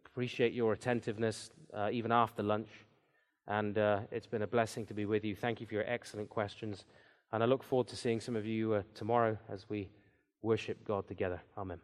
[0.05, 2.69] appreciate your attentiveness, uh, even after lunch.
[3.47, 5.33] And uh, it's been a blessing to be with you.
[5.33, 6.83] Thank you for your excellent questions.
[7.31, 9.89] And I look forward to seeing some of you uh, tomorrow as we
[10.41, 11.41] worship God together.
[11.57, 11.79] Amen.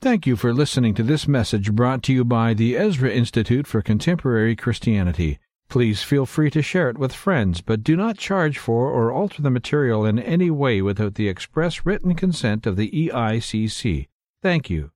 [0.00, 3.82] Thank you for listening to this message brought to you by the Ezra Institute for
[3.82, 5.40] Contemporary Christianity.
[5.68, 9.42] Please feel free to share it with friends, but do not charge for or alter
[9.42, 14.06] the material in any way without the express written consent of the EICC.
[14.40, 14.92] Thank you.